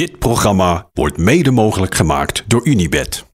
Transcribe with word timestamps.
Dit 0.00 0.18
programma 0.18 0.88
wordt 0.92 1.16
mede 1.16 1.50
mogelijk 1.50 1.94
gemaakt 1.94 2.44
door 2.46 2.66
Unibed. 2.66 3.24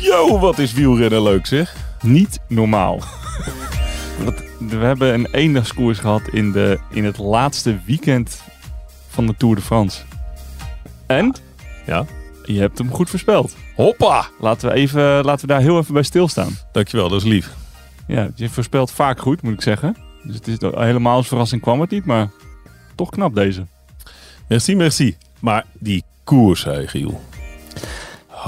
Yo, 0.00 0.38
wat 0.38 0.58
is 0.58 0.72
wielrennen 0.72 1.22
leuk 1.22 1.46
zeg. 1.46 1.76
Niet 2.02 2.38
normaal. 2.48 3.00
Wat- 4.24 4.42
We 4.58 4.76
hebben 4.76 5.14
een 5.14 5.28
eendagskoers 5.32 5.98
gehad 5.98 6.22
in, 6.30 6.52
de, 6.52 6.78
in 6.90 7.04
het 7.04 7.18
laatste 7.18 7.78
weekend 7.86 8.42
van 9.08 9.26
de 9.26 9.34
Tour 9.36 9.54
de 9.54 9.62
France. 9.62 10.02
En? 11.06 11.34
Ja. 11.86 12.04
Je 12.44 12.60
hebt 12.60 12.78
hem 12.78 12.90
goed 12.90 13.10
voorspeld. 13.10 13.56
Hoppa! 13.76 14.28
Laten 14.40 14.68
we, 14.68 14.74
even, 14.74 15.24
laten 15.24 15.46
we 15.46 15.52
daar 15.52 15.60
heel 15.62 15.78
even 15.78 15.94
bij 15.94 16.02
stilstaan. 16.02 16.56
Dankjewel, 16.72 17.08
dat 17.08 17.20
is 17.20 17.26
lief. 17.28 17.50
Ja, 18.06 18.30
je 18.34 18.48
voorspelt 18.48 18.90
vaak 18.90 19.20
goed, 19.20 19.42
moet 19.42 19.52
ik 19.52 19.62
zeggen. 19.62 19.96
Dus 20.22 20.34
het 20.34 20.48
is 20.48 20.56
helemaal 20.60 21.16
als 21.16 21.28
verrassing 21.28 21.62
kwam 21.62 21.80
het 21.80 21.90
niet, 21.90 22.04
maar 22.04 22.30
toch 22.94 23.10
knap 23.10 23.34
deze. 23.34 23.66
Merci, 24.48 24.76
merci. 24.76 25.16
Maar 25.40 25.64
die 25.78 26.04
koers, 26.24 26.64
hè, 26.64 26.86
Giel. 26.88 27.20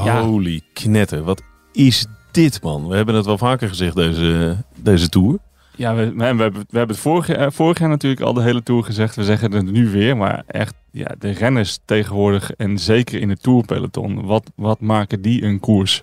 Ja. 0.05 0.23
Holy 0.23 0.61
knetter, 0.73 1.23
wat 1.23 1.43
is 1.73 2.07
dit, 2.31 2.63
man? 2.63 2.89
We 2.89 2.97
hebben 2.97 3.15
het 3.15 3.27
wel 3.27 3.39
vaker 3.39 3.69
gezegd, 3.69 3.95
deze, 3.97 4.57
deze 4.77 5.09
tour. 5.09 5.39
Ja, 5.77 5.95
we, 5.95 6.15
we 6.15 6.25
hebben, 6.25 6.53
we 6.53 6.59
hebben 6.79 6.89
het 6.97 6.99
vorig, 7.05 7.27
jaar- 7.27 7.53
vorig 7.53 7.79
jaar 7.79 7.89
natuurlijk 7.89 8.23
al 8.23 8.33
de 8.33 8.43
hele 8.43 8.63
Tour 8.63 8.85
gezegd. 8.85 9.17
We 9.17 9.25
zeggen 9.25 9.53
het 9.53 9.71
nu 9.71 9.89
weer, 9.91 10.17
maar 10.17 10.43
echt, 10.47 10.75
ja, 10.91 11.15
de 11.19 11.31
renners 11.31 11.79
tegenwoordig 11.85 12.51
en 12.51 12.79
zeker 12.79 13.21
in 13.21 13.29
het 13.29 13.43
Tourpeloton, 13.43 14.25
wat, 14.25 14.51
wat 14.55 14.81
maken 14.81 15.23
die 15.23 15.43
een 15.43 15.61
koers? 15.61 16.03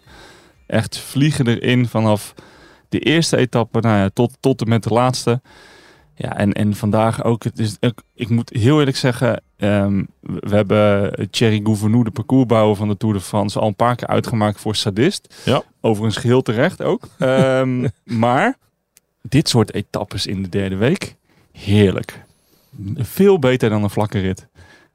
Echt 0.67 0.97
vliegen 0.97 1.47
erin 1.47 1.87
vanaf 1.87 2.33
de 2.91 2.99
eerste 2.99 3.37
etappe 3.37 3.79
nou 3.79 3.97
ja, 3.97 4.09
tot, 4.09 4.37
tot 4.39 4.61
en 4.61 4.69
met 4.69 4.83
de 4.83 4.89
laatste. 4.89 5.41
Ja, 6.15 6.37
en, 6.37 6.53
en 6.53 6.75
vandaag 6.75 7.23
ook, 7.23 7.43
het 7.43 7.59
is, 7.59 7.77
ik, 7.79 8.01
ik 8.15 8.29
moet 8.29 8.49
heel 8.49 8.79
eerlijk 8.79 8.97
zeggen, 8.97 9.43
ehm, 9.57 10.03
we 10.19 10.55
hebben 10.55 11.13
Thierry 11.29 11.59
Gouvenou, 11.63 12.03
de 12.03 12.11
parcoursbouwer 12.11 12.75
van 12.75 12.87
de 12.87 12.97
Tour 12.97 13.15
de 13.15 13.21
France, 13.21 13.59
al 13.59 13.67
een 13.67 13.75
paar 13.75 13.95
keer 13.95 14.07
uitgemaakt 14.07 14.59
voor 14.59 14.75
sadist. 14.75 15.41
Ja. 15.45 15.63
Overigens 15.81 16.17
geheel 16.17 16.41
terecht 16.41 16.81
ook. 16.81 17.07
Ehm, 17.17 17.87
maar 18.25 18.57
dit 19.21 19.49
soort 19.49 19.73
etappes 19.73 20.27
in 20.27 20.43
de 20.43 20.49
derde 20.49 20.75
week, 20.75 21.15
heerlijk. 21.51 22.23
Veel 22.95 23.39
beter 23.39 23.69
dan 23.69 23.83
een 23.83 23.89
vlakke 23.89 24.19
rit. 24.19 24.47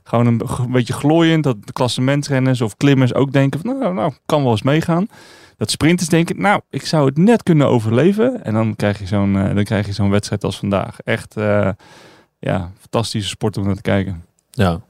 Gewoon 0.03 0.27
een, 0.27 0.41
een 0.59 0.73
beetje 0.73 0.93
glooiend, 0.93 1.45
dat 1.45 1.67
de 1.67 1.73
klassementrenners 1.73 2.61
of 2.61 2.77
klimmers 2.77 3.15
ook 3.15 3.33
denken 3.33 3.61
van 3.61 3.79
nou, 3.79 3.95
nou, 3.95 4.13
kan 4.27 4.43
wel 4.43 4.51
eens 4.51 4.63
meegaan. 4.63 5.09
Dat 5.57 5.71
sprinters 5.71 6.09
denken, 6.09 6.41
nou, 6.41 6.61
ik 6.71 6.87
zou 6.87 7.07
het 7.07 7.17
net 7.17 7.43
kunnen 7.43 7.69
overleven. 7.69 8.45
En 8.45 8.55
dan 8.55 8.77
krijg 8.77 8.99
je 8.99 9.07
zo'n, 9.07 9.37
eh, 9.37 9.55
dan 9.55 9.65
krijg 9.65 9.87
je 9.87 9.93
zo'n 9.93 10.11
wedstrijd 10.11 10.45
als 10.45 10.59
vandaag. 10.59 11.01
Echt, 11.01 11.37
eh, 11.37 11.71
ja, 12.39 12.73
fantastische 12.81 13.29
sport 13.29 13.57
om 13.57 13.65
naar 13.65 13.75
te 13.75 13.83
kijken. 13.83 14.25
Ja. 14.51 14.81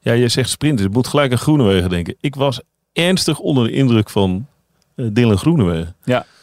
Ja, 0.00 0.12
je 0.12 0.28
zegt 0.28 0.50
sprinters. 0.50 0.88
Ik 0.88 0.94
moet 0.94 1.06
gelijk 1.06 1.32
aan 1.32 1.38
Groenewegen 1.38 1.90
denken. 1.90 2.16
Ik 2.20 2.34
was 2.34 2.60
ernstig 2.92 3.38
onder 3.38 3.64
de 3.64 3.72
indruk 3.72 4.10
van 4.10 4.46
eh, 4.94 5.06
Dylan 5.12 5.38
Groenewegen. 5.38 5.96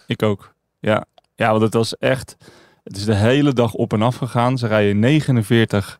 Ik 0.07 0.23
ook. 0.23 0.53
Ja. 0.79 1.05
ja, 1.35 1.49
want 1.49 1.61
het 1.61 1.73
was 1.73 1.97
echt. 1.97 2.35
Het 2.83 2.97
is 2.97 3.05
de 3.05 3.15
hele 3.15 3.53
dag 3.53 3.73
op 3.73 3.93
en 3.93 4.01
af 4.01 4.15
gegaan. 4.15 4.57
Ze 4.57 4.67
rijden 4.67 4.99
49 4.99 5.99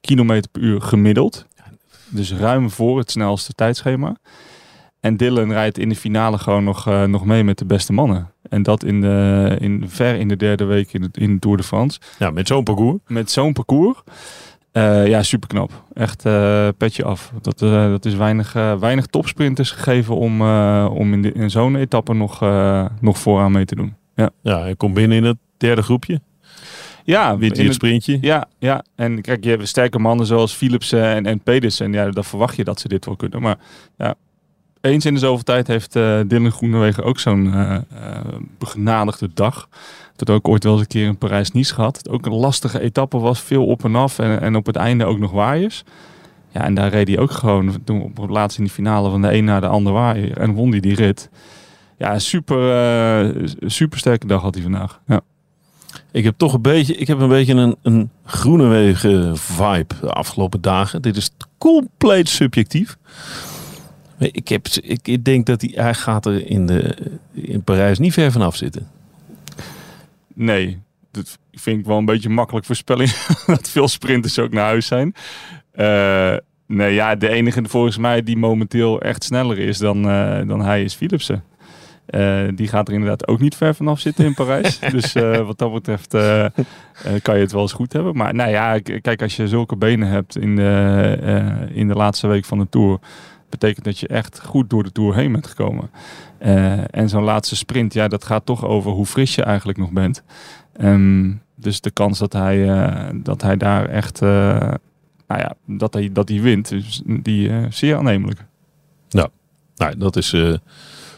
kilometer 0.00 0.50
per 0.50 0.62
uur 0.62 0.80
gemiddeld. 0.80 1.46
Dus 2.08 2.32
ruim 2.32 2.70
voor 2.70 2.98
het 2.98 3.10
snelste 3.10 3.52
tijdschema. 3.52 4.16
En 5.00 5.16
Dylan 5.16 5.52
rijdt 5.52 5.78
in 5.78 5.88
de 5.88 5.94
finale 5.96 6.38
gewoon 6.38 6.64
nog, 6.64 6.86
eh, 6.88 7.04
nog 7.04 7.24
mee 7.24 7.44
met 7.44 7.58
de 7.58 7.64
beste 7.64 7.92
mannen. 7.92 8.30
En 8.48 8.62
dat 8.62 8.84
in 8.84 9.00
de, 9.00 9.56
in, 9.60 9.84
ver 9.88 10.14
in 10.14 10.28
de 10.28 10.36
derde 10.36 10.64
week 10.64 10.92
in, 10.92 11.02
het, 11.02 11.16
in 11.16 11.32
de 11.32 11.38
Tour 11.38 11.56
de 11.56 11.62
France. 11.62 12.00
Ja, 12.18 12.30
met 12.30 12.46
zo'n 12.46 12.62
parcours. 12.64 12.98
Met 13.06 13.30
zo'n 13.30 13.52
parcours. 13.52 13.98
Eh, 14.72 15.06
ja, 15.06 15.22
super 15.22 15.48
knap. 15.48 15.82
Echt 15.94 16.24
eh, 16.24 16.68
petje 16.76 17.04
af. 17.04 17.32
Dat, 17.40 17.58
dat 17.58 18.04
is 18.04 18.14
weinig, 18.14 18.52
weinig 18.52 19.06
topsprinters 19.06 19.70
gegeven 19.70 20.16
om, 20.16 20.40
om 20.88 21.12
in, 21.12 21.22
de- 21.22 21.32
in 21.32 21.50
zo'n 21.50 21.76
etappe 21.76 22.14
nog, 22.14 22.40
nog 23.00 23.18
vooraan 23.18 23.52
mee 23.52 23.64
te 23.64 23.74
doen. 23.74 23.94
Ja, 24.14 24.30
hij 24.42 24.76
komt 24.76 24.94
binnen 24.94 25.16
in 25.16 25.24
het 25.24 25.36
derde 25.56 25.82
groepje. 25.82 26.20
Ja, 27.04 27.38
Wint 27.38 27.56
het- 27.56 27.74
sprintje. 27.74 28.18
ja, 28.20 28.48
ja, 28.58 28.84
en 28.94 29.20
kijk, 29.20 29.44
je 29.44 29.50
hebt 29.50 29.68
sterke 29.68 29.98
mannen 29.98 30.26
zoals 30.26 30.52
Philipsen 30.52 31.04
en, 31.04 31.26
en 31.26 31.40
Pedersen. 31.40 31.92
Ja, 31.92 32.10
dan 32.10 32.24
verwacht 32.24 32.56
je 32.56 32.64
dat 32.64 32.80
ze 32.80 32.88
dit 32.88 33.04
wel 33.04 33.16
kunnen. 33.16 33.42
Maar 33.42 33.58
ja, 33.96 34.14
eens 34.86 35.04
in 35.04 35.14
de 35.14 35.20
zoveel 35.20 35.44
tijd 35.44 35.66
heeft 35.66 35.96
eh 35.96 36.20
Dylan 36.26 36.52
Groenewegen 36.52 37.04
ook 37.04 37.18
zo'n 37.18 37.54
eh, 37.54 37.76
begenadigde 38.58 39.30
dag. 39.34 39.68
Dat 40.16 40.30
ook 40.30 40.48
ooit 40.48 40.64
wel 40.64 40.72
eens 40.72 40.82
een 40.82 40.88
keer 40.88 41.06
in 41.06 41.18
Parijs-Nice 41.18 41.74
gehad. 41.74 41.96
Het 41.96 42.08
ook 42.08 42.26
een 42.26 42.34
lastige 42.34 42.80
etappe 42.80 43.18
was, 43.18 43.40
veel 43.40 43.66
op 43.66 43.84
en 43.84 43.94
af. 43.94 44.18
En, 44.18 44.40
en 44.40 44.56
op 44.56 44.66
het 44.66 44.76
einde 44.76 45.04
ook 45.04 45.18
nog 45.18 45.30
waaiers. 45.30 45.84
Ja, 46.50 46.64
en 46.64 46.74
daar 46.74 46.90
reed 46.90 47.08
hij 47.08 47.18
ook 47.18 47.30
gewoon 47.30 47.84
toen 47.84 48.02
op 48.02 48.16
het 48.16 48.30
laatst 48.30 48.58
in 48.58 48.64
de 48.64 48.70
finale 48.70 49.10
van 49.10 49.22
de 49.22 49.34
een 49.34 49.44
naar 49.44 49.60
de 49.60 49.66
ander 49.66 49.92
waaier. 49.92 50.38
En 50.38 50.52
won 50.52 50.70
hij 50.70 50.80
die 50.80 50.94
rit. 50.94 51.30
Ja, 51.98 52.18
super, 52.18 53.34
super 53.60 53.98
sterke 53.98 54.26
dag 54.26 54.42
had 54.42 54.54
hij 54.54 54.62
vandaag. 54.62 55.00
Ja. 55.06 55.20
Ik 56.10 56.24
heb 56.24 56.34
toch 56.36 56.52
een 56.52 56.62
beetje, 56.62 56.94
ik 56.94 57.06
heb 57.06 57.20
een 57.20 57.28
beetje 57.28 57.54
een, 57.54 57.76
een 57.82 58.10
Groenewegen 58.24 59.36
vibe 59.36 59.94
de 60.00 60.10
afgelopen 60.10 60.60
dagen. 60.60 61.02
Dit 61.02 61.16
is 61.16 61.30
compleet 61.58 62.28
subjectief. 62.28 62.96
Ik, 64.18 64.48
heb, 64.48 64.66
ik, 64.66 65.08
ik 65.08 65.24
denk 65.24 65.46
dat 65.46 65.60
hij, 65.60 65.72
hij 65.74 65.94
gaat 65.94 66.26
er 66.26 66.46
in, 66.50 66.66
de, 66.66 66.96
in 67.32 67.62
Parijs 67.62 67.98
niet 67.98 68.12
ver 68.12 68.32
vanaf 68.32 68.56
zitten. 68.56 68.88
Nee, 70.34 70.78
dat 71.10 71.38
vind 71.52 71.78
ik 71.78 71.86
wel 71.86 71.98
een 71.98 72.04
beetje 72.04 72.28
makkelijk 72.28 72.66
voorspelling. 72.66 73.10
dat 73.46 73.68
veel 73.68 73.88
sprinters 73.88 74.38
ook 74.38 74.52
naar 74.52 74.64
huis 74.64 74.86
zijn. 74.86 75.14
Eh, 75.72 76.36
nee, 76.66 76.94
ja, 76.94 77.14
de 77.14 77.28
enige 77.28 77.62
volgens 77.64 77.98
mij 77.98 78.22
die 78.22 78.36
momenteel 78.36 79.00
echt 79.00 79.24
sneller 79.24 79.58
is 79.58 79.78
dan, 79.78 80.08
eh, 80.08 80.46
dan 80.46 80.60
hij 80.60 80.82
is 80.82 80.94
Philipsen. 80.94 81.44
Eh, 82.06 82.42
die 82.54 82.68
gaat 82.68 82.88
er 82.88 82.94
inderdaad 82.94 83.28
ook 83.28 83.40
niet 83.40 83.54
ver 83.54 83.74
vanaf 83.74 84.00
zitten 84.00 84.24
in 84.24 84.34
Parijs. 84.34 84.78
dus 84.96 85.12
wat 85.44 85.58
dat 85.58 85.72
betreft 85.72 86.10
kan 87.22 87.34
je 87.34 87.40
het 87.40 87.52
wel 87.52 87.62
eens 87.62 87.72
goed 87.72 87.92
hebben. 87.92 88.16
Maar 88.16 88.34
nou 88.34 88.50
ja, 88.50 88.78
kijk, 88.78 89.22
als 89.22 89.36
je 89.36 89.48
zulke 89.48 89.76
benen 89.76 90.08
hebt 90.08 90.38
in 90.38 90.56
de, 90.56 91.68
in 91.72 91.88
de 91.88 91.94
laatste 91.94 92.26
week 92.26 92.44
van 92.44 92.58
de 92.58 92.66
Tour... 92.70 92.98
betekent 93.58 93.84
dat 93.84 93.98
je 93.98 94.08
echt 94.08 94.40
goed 94.44 94.70
door 94.70 94.82
de 94.82 94.92
Tour 94.92 95.14
heen 95.14 95.32
bent 95.32 95.46
gekomen. 95.46 95.90
Eh, 96.38 96.94
en 96.94 97.08
zo'n 97.08 97.22
laatste 97.22 97.56
sprint, 97.56 97.94
ja, 97.94 98.08
dat 98.08 98.24
gaat 98.24 98.46
toch 98.46 98.64
over 98.64 98.90
hoe 98.90 99.06
fris 99.06 99.34
je 99.34 99.42
eigenlijk 99.42 99.78
nog 99.78 99.90
bent. 99.90 100.22
Ehm, 100.72 101.32
dus 101.54 101.80
de 101.80 101.90
kans 101.90 102.18
dat 102.18 102.32
hij, 102.32 102.68
eh, 102.70 103.08
dat 103.14 103.42
hij 103.42 103.56
daar 103.56 103.88
echt, 103.88 104.22
eh, 104.22 104.28
nou 105.26 105.40
ja, 105.40 105.54
dat 105.66 105.94
hij, 105.94 106.12
dat 106.12 106.28
hij 106.28 106.40
wint, 106.40 106.72
is 106.72 107.02
die 107.06 107.50
zeer 107.68 107.96
aannemelijk. 107.96 108.44
Nou, 109.76 109.98
dat 109.98 110.16
is 110.16 110.34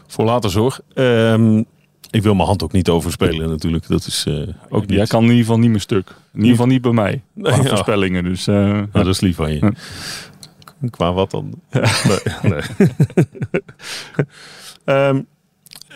voor 0.07 0.25
later 0.25 0.51
zorg. 0.51 0.81
Ehm, 0.95 1.63
ik 2.11 2.23
wil 2.23 2.35
mijn 2.35 2.47
hand 2.49 2.63
ook 2.63 2.73
niet 2.73 2.89
overspelen 2.89 3.49
natuurlijk. 3.49 3.89
Dat 3.89 4.07
is 4.07 4.27
ook 4.69 4.87
niet. 4.87 4.97
Jij 4.97 5.07
kan 5.07 5.23
in 5.23 5.29
ieder 5.29 5.45
geval 5.45 5.59
niet 5.59 5.71
meer 5.71 5.81
stuk. 5.81 6.09
In 6.09 6.39
ieder 6.39 6.51
geval 6.51 6.67
niet 6.67 6.83
bij 6.83 6.93
mij. 6.93 7.23
Nee, 7.33 7.53
Qua 7.53 7.63
ja. 7.63 7.69
voorspellingen. 7.69 8.25
Dus, 8.25 8.47
Nou, 8.47 8.89
dat 8.93 9.07
is 9.07 9.21
lief 9.21 9.37
van 9.37 9.53
je. 9.53 9.59
Ja. 9.61 9.73
Qua 10.91 11.13
wat 11.13 11.31
dan? 11.31 11.61
Nee, 12.09 12.19
nee. 12.43 12.63
Ehm, 14.85 15.21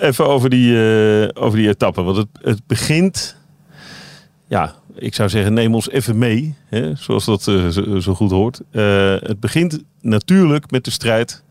even 0.00 0.26
over 0.26 0.50
die, 0.50 0.74
eh, 0.76 1.42
over 1.42 1.58
die 1.58 1.68
etappe. 1.68 2.02
Want 2.02 2.16
het, 2.16 2.28
het 2.32 2.66
begint... 2.66 3.36
Ja, 4.46 4.74
ik 4.94 5.14
zou 5.14 5.28
zeggen, 5.28 5.52
neem 5.52 5.74
ons 5.74 5.90
even 5.90 6.18
mee. 6.18 6.54
Hè, 6.66 6.94
zoals 6.94 7.24
dat 7.24 7.48
eh, 7.48 7.68
zo, 7.68 8.00
zo 8.00 8.14
goed 8.14 8.30
hoort. 8.30 8.60
Eh, 8.70 9.14
het 9.18 9.40
begint 9.40 9.82
natuurlijk 10.00 10.70
met 10.70 10.84
de 10.84 10.90
strijd 10.90 11.42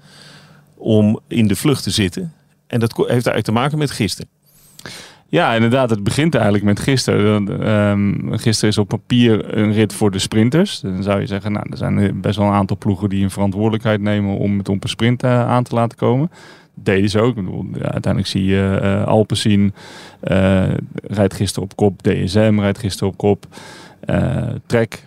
om 0.76 1.20
in 1.28 1.48
de 1.48 1.56
vlucht 1.56 1.84
te 1.84 1.90
zitten. 1.90 2.34
En 2.68 2.80
dat 2.80 2.96
heeft 2.96 3.10
eigenlijk 3.10 3.46
te 3.46 3.52
maken 3.52 3.78
met 3.78 3.92
gisteren. 3.92 4.30
Ja, 5.32 5.54
inderdaad. 5.54 5.90
Het 5.90 6.04
begint 6.04 6.36
eigenlijk 6.36 6.64
met 6.64 6.80
gisteren. 6.80 7.62
Ehm, 7.64 8.38
gisteren 8.38 8.70
is 8.70 8.78
op 8.78 8.88
papier 8.88 9.58
een 9.58 9.72
rit 9.72 9.94
voor 9.94 10.12
de 10.12 10.20
sprinters. 10.20 10.80
Dan 10.80 11.04
zou 11.04 11.20
je 11.20 11.26
zeggen, 11.26 11.52
nou, 11.52 11.66
er 11.70 11.78
zijn 11.78 12.22
best 12.22 12.38
wel 12.38 12.48
een 12.48 12.54
aantal 12.54 12.78
ploegen 12.78 13.10
die 13.10 13.24
een 13.24 13.30
verantwoordelijkheid 13.30 14.02
nemen 14.02 14.38
om 14.38 14.58
het 14.58 14.70
op 14.70 14.84
een 14.84 14.90
sprint 14.90 15.24
eh, 15.24 15.48
aan 15.48 15.64
te 15.64 15.76
laten 15.76 15.98
komen. 15.98 16.32
Deden 16.74 17.10
ze 17.10 17.20
ook. 17.20 17.36
Ja, 17.74 17.82
uiteindelijk 17.82 18.28
zie 18.28 18.46
je 18.46 18.80
eh 18.82 19.08
Alpecin 19.08 19.74
eh, 20.20 20.64
rijdt 21.04 21.34
gisteren 21.34 21.64
op 21.64 21.76
kop. 21.76 22.02
DSM 22.02 22.58
rijdt 22.60 22.78
gisteren 22.78 23.10
op 23.10 23.18
kop. 23.18 23.46
Trek, 24.66 25.04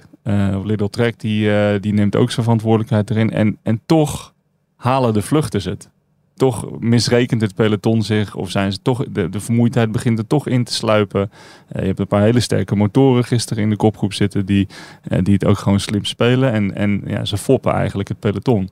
Lidl 0.65 0.85
Trek, 0.85 1.21
die, 1.21 1.51
die 1.81 1.93
neemt 1.93 2.17
ook 2.17 2.31
zijn 2.31 2.45
verantwoordelijkheid 2.45 3.11
erin. 3.11 3.31
En, 3.31 3.59
en 3.63 3.81
toch 3.87 4.35
halen 4.77 5.13
de 5.13 5.23
vluchters 5.23 5.65
het 5.65 5.89
toch 6.37 6.79
misrekent 6.79 7.41
het 7.41 7.55
peloton 7.55 8.03
zich. 8.03 8.35
Of 8.35 8.51
zijn 8.51 8.73
ze 8.73 8.79
toch, 8.83 9.05
de, 9.11 9.41
vermoeidheid 9.41 9.93
begint 9.93 10.19
er 10.19 10.27
toch 10.27 10.47
in 10.47 10.65
te 10.65 10.73
sluipen. 10.73 11.31
Eh, 11.69 11.81
je 11.81 11.87
hebt 11.87 11.99
een 11.99 12.07
paar 12.07 12.23
hele 12.23 12.41
sterke 12.41 12.77
motoren 12.77 13.25
gisteren 13.25 13.63
in 13.63 13.71
de 13.71 13.77
kopgroep 13.77 14.13
zitten. 14.13 14.47
Die, 14.47 14.69
eh, 15.03 15.19
die 15.23 15.35
het 15.35 15.45
ook 15.45 15.59
gewoon 15.59 15.81
slim 15.81 16.05
spelen. 16.05 16.53
En, 16.53 16.75
en 16.75 17.03
ja, 17.07 17.25
ze 17.25 17.37
foppen 17.37 17.73
eigenlijk 17.73 18.09
het 18.09 18.19
peloton. 18.19 18.71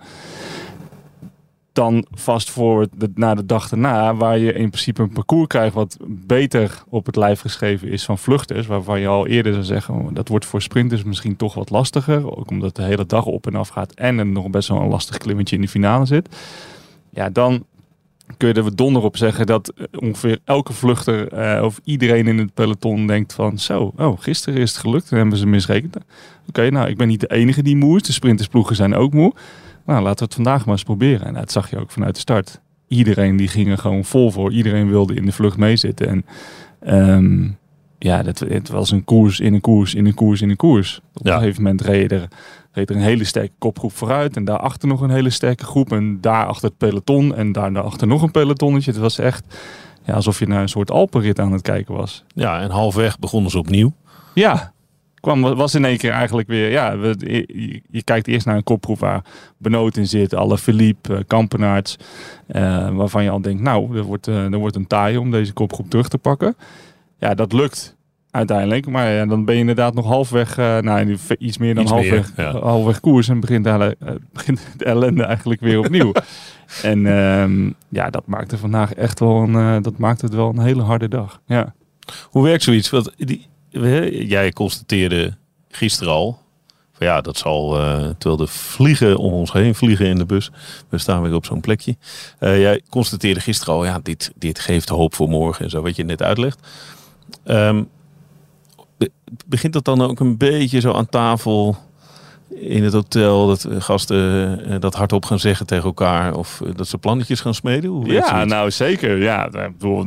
dan 1.73 2.06
vast 2.11 2.50
voor 2.50 2.87
de, 2.97 3.11
naar 3.14 3.37
de 3.37 3.47
dag 3.47 3.70
erna, 3.70 4.15
waar 4.15 4.38
je 4.38 4.53
in 4.53 4.69
principe 4.69 5.03
een 5.03 5.12
parcours 5.12 5.47
krijgt 5.47 5.75
wat 5.75 5.97
beter 6.08 6.82
op 6.88 7.06
het 7.06 7.17
lijf 7.17 7.41
geschreven 7.41 7.88
is 7.88 8.05
van 8.05 8.19
vluchters, 8.19 8.67
waarvan 8.67 9.00
je 9.00 9.06
al 9.06 9.26
eerder 9.26 9.53
zou 9.53 9.65
zeggen, 9.65 9.94
oh, 9.94 10.08
dat 10.12 10.29
wordt 10.29 10.47
voor 10.47 10.62
sprinters 10.62 11.03
misschien 11.03 11.37
toch 11.37 11.55
wat 11.55 11.70
lastiger, 11.70 12.37
ook 12.37 12.50
omdat 12.50 12.76
de 12.76 12.82
hele 12.82 13.06
dag 13.06 13.25
op 13.25 13.47
en 13.47 13.55
af 13.55 13.69
gaat 13.69 13.93
en 13.93 14.19
er 14.19 14.26
nog 14.26 14.50
best 14.50 14.69
wel 14.69 14.81
een 14.81 14.88
lastig 14.88 15.19
klimmetje 15.19 15.56
in 15.56 15.62
de 15.62 15.69
finale 15.69 16.06
zit. 16.06 16.29
Ja, 17.14 17.31
dan 17.31 17.64
kun 18.37 18.49
je 18.49 18.55
er 18.55 18.76
donder 18.76 19.03
op 19.03 19.17
zeggen 19.17 19.47
dat 19.47 19.69
eh, 19.69 19.85
ongeveer 19.99 20.38
elke 20.44 20.73
vluchter 20.73 21.29
eh, 21.32 21.64
of 21.64 21.81
iedereen 21.85 22.26
in 22.26 22.38
het 22.38 22.55
peloton 22.55 23.06
denkt 23.06 23.32
van 23.32 23.59
zo, 23.59 23.93
oh, 23.97 24.20
gisteren 24.20 24.61
is 24.61 24.70
het 24.73 24.81
gelukt 24.81 25.11
en 25.11 25.17
hebben 25.17 25.38
ze 25.38 25.47
misrekend. 25.47 25.97
Oké, 26.49 26.70
nou, 26.70 26.88
ik 26.88 26.97
ben 26.97 27.09
niet 27.09 27.20
de 27.20 27.26
enige 27.31 27.62
die 27.62 27.76
moe 27.76 27.97
is. 27.97 28.03
De 28.03 28.12
sprintersploegen 28.12 28.76
zijn 28.76 28.94
ook 28.94 29.12
moe. 29.12 29.32
Nou, 29.87 30.03
laten 30.03 30.19
we 30.19 30.25
het 30.25 30.35
vandaag 30.35 30.64
maar 30.64 30.75
eens 30.75 30.82
proberen. 30.82 31.26
En 31.26 31.35
dat 31.35 31.53
zag 31.53 31.70
je 31.70 31.79
ook 31.79 31.91
vanuit 31.91 32.14
de 32.14 32.20
start. 32.20 32.61
Iedereen 32.88 33.37
die 33.37 33.49
ging 33.49 33.69
er 33.70 33.79
gewoon 33.79 34.05
vol 34.05 34.31
voor. 34.31 34.53
Iedereen 34.53 34.88
wilde 34.88 35.15
in 35.15 35.25
de 35.25 35.32
vlucht 35.32 35.56
meezitten. 35.56 36.08
En 36.08 36.25
ehm, 36.81 37.49
ja, 37.99 38.23
dat, 38.23 38.38
het 38.38 38.69
was 38.69 38.91
een 38.91 39.05
koers 39.05 39.41
in 39.41 39.55
een 39.55 39.61
koers 39.61 39.94
in 39.94 40.06
een 40.06 40.15
koers 40.15 40.41
in 40.43 40.50
een 40.50 40.56
koers. 40.56 41.00
Op 41.15 41.26
Ja. 41.26 41.35
een 41.35 41.41
gegeven 41.41 41.62
moment 41.62 41.81
reed 41.81 42.12
er, 42.12 42.29
reed 42.73 42.91
er 42.91 42.97
een 42.97 43.03
hele 43.03 43.25
sterke 43.25 43.55
kopgroep 43.59 43.93
vooruit. 43.93 44.37
En 44.37 44.45
daarachter 44.45 44.89
nog 44.89 45.01
een 45.01 45.11
hele 45.11 45.31
sterke 45.31 45.65
groep. 45.65 45.93
En 45.93 46.21
daarachter 46.21 46.69
het 46.69 46.79
peloton. 46.79 47.35
En 47.35 47.53
daarachter 47.53 48.07
nog 48.07 48.23
een 48.23 48.31
pelotonnetje. 48.31 48.91
Het 48.91 49.01
was 49.01 49.19
echt 49.19 49.45
ja, 50.05 50.15
alsof 50.15 50.39
je 50.39 50.47
naar 50.47 50.63
een 50.63 50.69
soort 50.69 50.91
Alpenrit 50.91 51.41
aan 51.41 51.53
het 51.53 51.63
kijken 51.63 51.95
was. 51.95 52.25
Ja, 52.35 52.61
en 52.61 52.71
halfweg 52.71 53.19
begonnen 53.19 53.51
ze 53.51 53.59
opnieuw. 53.59 53.93
Ja, 54.35 54.73
kwam, 55.21 55.41
was 55.41 55.75
in 55.75 55.85
één 55.85 55.99
keer 55.99 56.11
eigenlijk 56.11 56.49
weer. 56.49 56.71
Ja, 56.71 56.99
we, 56.99 57.15
je, 57.19 57.83
je 57.91 58.03
kijkt 58.03 58.29
eerst 58.29 58.47
naar 58.47 58.57
een 58.57 58.63
kopgroep 58.63 58.99
waar 58.99 59.25
Benoot 59.57 59.97
in 59.97 60.07
zit, 60.07 60.35
alle 60.35 60.59
Philippe, 60.59 61.15
eh, 61.15 61.21
Kampenaerts. 61.27 61.97
eh, 62.47 62.89
waarvan 62.91 63.25
je 63.25 63.31
al 63.31 63.41
denkt, 63.41 63.63
nou, 63.63 63.97
er 63.97 64.03
wordt, 64.03 64.29
eh, 64.29 64.53
er 64.53 64.59
wordt 64.59 64.77
een 64.77 64.87
taai 64.87 65.17
om 65.17 65.31
deze 65.31 65.53
kopgroep 65.53 65.91
terug 65.91 66.09
te 66.09 66.19
pakken. 66.19 66.57
Ja, 67.19 67.35
dat 67.35 67.53
lukt 67.53 67.97
uiteindelijk. 68.32 68.87
Maar 68.87 69.12
ja, 69.12 69.26
dan 69.26 69.44
ben 69.44 69.55
je 69.55 69.61
inderdaad 69.61 69.94
nog 69.94 70.06
halfweg, 70.06 70.58
eh 70.58 70.79
nou, 70.79 71.19
iets 71.38 71.58
meer 71.58 71.75
dan 71.75 71.82
Iets 71.82 71.93
meer, 71.93 72.11
halfweg, 72.11 72.32
ja. 72.37 72.58
halfweg 72.58 73.00
koers. 73.00 73.29
En 73.29 73.40
begint 73.40 73.64
de, 73.64 73.96
eh, 73.99 74.12
begint 74.32 74.61
de 74.76 74.84
ellende 74.84 75.23
eigenlijk 75.23 75.61
weer 75.61 75.79
opnieuw. 75.79 76.12
en 76.82 77.06
ehm, 77.06 77.70
ja, 77.88 78.11
dat 78.11 78.26
maakte 78.26 78.58
vandaag 78.58 78.94
echt 78.94 79.20
wel 79.20 79.37
een, 79.43 79.55
eh, 79.55 79.82
dat 79.82 79.99
maakte 79.99 80.25
het 80.25 80.34
wel 80.34 80.49
een 80.49 80.61
hele 80.61 80.82
harde 80.82 81.08
dag. 81.08 81.40
Ja. 81.46 81.75
Hoe 82.25 82.43
werkt 82.44 82.62
zoiets? 82.62 82.90
Want 82.90 83.12
die, 83.17 83.46
jij 84.26 84.52
constateerde 84.52 85.37
gisteren 85.69 86.12
al. 86.12 86.40
Van 86.93 87.06
ja, 87.06 87.20
dat 87.20 87.37
zal. 87.37 87.79
eh, 87.79 87.94
terwijl 88.19 88.37
de 88.37 88.46
vliegen 88.46 89.17
om 89.17 89.32
ons 89.32 89.52
heen 89.52 89.75
vliegen 89.75 90.06
in 90.06 90.19
de 90.19 90.26
bus. 90.26 90.50
We 90.88 90.99
staan 90.99 91.23
weer 91.23 91.34
op 91.34 91.44
zo'n 91.44 91.61
plekje. 91.61 91.96
Eh, 92.38 92.61
jij 92.61 92.82
constateerde 92.88 93.40
gisteren 93.40 93.75
al. 93.75 93.84
Ja, 93.84 94.00
dit, 94.02 94.32
dit 94.37 94.58
geeft 94.58 94.88
hoop 94.88 95.14
voor 95.14 95.29
morgen 95.29 95.64
en 95.64 95.70
zo. 95.70 95.82
Wat 95.82 95.96
je 95.96 96.05
net 96.05 96.23
uitlegt. 96.23 96.58
Ehm, 97.44 97.82
begint 99.47 99.73
dat 99.73 99.85
dan 99.85 100.03
ook 100.03 100.21
een 100.21 100.37
beetje 100.37 100.81
zo 100.81 100.93
aan 100.93 101.09
tafel 101.09 101.77
in 102.55 102.85
het 102.85 102.93
hotel. 102.93 103.47
Dat 103.47 103.65
eh, 103.65 103.81
gasten 103.81 104.61
eh, 104.67 104.81
dat 104.81 104.95
hardop 104.95 105.25
gaan 105.25 105.39
zeggen 105.39 105.67
tegen 105.67 105.85
elkaar. 105.85 106.35
Of 106.35 106.61
eh, 106.61 106.71
dat 106.77 106.89
ze 106.89 106.99
plannetjes 106.99 107.41
gaan 107.41 107.55
smeden? 107.55 107.91
Hoe 107.91 108.07
Ja, 108.07 108.45
nou 108.45 108.71
zeker. 108.71 109.23
Ja, 109.23 109.49
bedoel, 109.51 110.07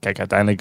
kijk, 0.00 0.18
uiteindelijk 0.18 0.60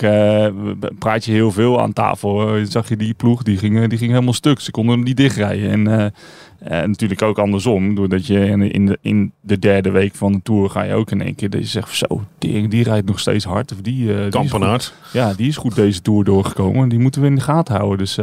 praat 1.00 1.26
je 1.26 1.32
heel 1.32 1.52
veel 1.52 1.82
aan 1.82 1.94
tafel. 1.94 2.66
Zag 2.66 2.90
je 2.90 2.98
die 2.98 3.14
ploeg, 3.14 3.44
die 3.44 3.58
ging, 3.58 3.88
die 3.88 3.98
ging 3.98 4.12
helemaal 4.12 4.34
stuk. 4.34 4.60
Ze 4.60 4.72
konden 4.72 4.96
hem 4.96 5.04
niet 5.04 5.18
dichtrijden. 5.18 5.72
En 5.72 6.90
natuurlijk 6.90 7.22
ook 7.22 7.40
andersom. 7.40 7.96
Doordat 7.96 8.28
je 8.28 8.48
in, 8.48 8.86
de, 8.86 8.98
in 9.02 9.32
de 9.42 9.60
derde 9.60 9.92
week 9.92 10.16
van 10.16 10.32
de 10.32 10.42
Tour 10.44 10.70
ga 10.70 10.84
je 10.84 10.94
ook 10.94 11.12
in 11.12 11.22
één 11.22 11.36
keer 11.36 11.50
dat 11.50 11.62
je 11.62 11.68
zegt, 11.68 11.96
zo, 11.96 12.24
die, 12.38 12.68
die 12.68 12.84
rijdt 12.84 13.08
nog 13.08 13.20
steeds 13.20 13.46
hard. 13.46 13.72
Of 13.72 13.82
die. 13.82 14.30
Kampenaert. 14.30 14.94
Ja, 15.14 15.34
die 15.34 15.48
is 15.48 15.58
goed 15.58 15.76
deze 15.76 16.02
Tour 16.02 16.24
doorgekomen. 16.24 16.90
Die 16.90 17.00
moeten 17.00 17.22
we 17.22 17.28
in 17.28 17.36
de 17.36 17.42
gaten 17.42 17.76
houden. 17.76 17.98
Dus 17.98 18.16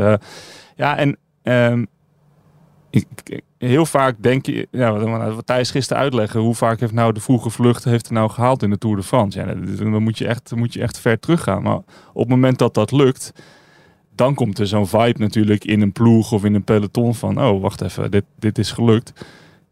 ja, 0.77 0.97
en 0.97 1.17
ehm, 1.43 1.85
ik, 2.93 3.41
heel 3.59 3.87
vaak 3.87 4.17
denk 4.19 4.47
je, 4.47 4.69
ja, 4.71 4.99
wat, 5.35 5.47
Thijs 5.47 5.71
gisteren 5.71 6.03
uitleggen, 6.03 6.41
hoe 6.41 6.55
vaak 6.55 6.81
heeft 6.81 6.93
nou 6.93 7.13
de 7.13 7.21
vroege 7.21 7.51
vlucht 7.51 7.85
heeft 7.85 8.07
er 8.07 8.13
nou 8.13 8.31
gehaald 8.31 8.63
in 8.63 8.71
de 8.71 8.79
Tour 8.79 8.97
de 8.97 9.03
France? 9.03 9.39
Ja, 9.39 9.55
dan 9.55 10.03
moet 10.03 10.19
je 10.19 10.27
echt, 10.27 10.55
moet 10.55 10.73
je 10.73 10.81
echt 10.81 10.99
ver 10.99 11.19
teruggaan. 11.19 11.63
Maar 11.63 11.77
op 12.13 12.21
het 12.21 12.29
moment 12.29 12.59
dat 12.59 12.75
dat 12.75 12.91
lukt, 12.91 13.33
dan 14.15 14.35
komt 14.35 14.59
er 14.59 14.67
zo'n 14.67 14.87
vibe 14.87 15.19
natuurlijk 15.19 15.65
in 15.65 15.81
een 15.81 15.93
ploeg 15.93 16.33
of 16.33 16.45
in 16.45 16.55
een 16.55 16.65
peloton 16.65 17.15
van, 17.15 17.43
oh, 17.43 17.61
wacht 17.61 17.81
even, 17.81 18.11
dit, 18.11 18.25
dit 18.39 18.59
is 18.59 18.73
gelukt. 18.73 19.13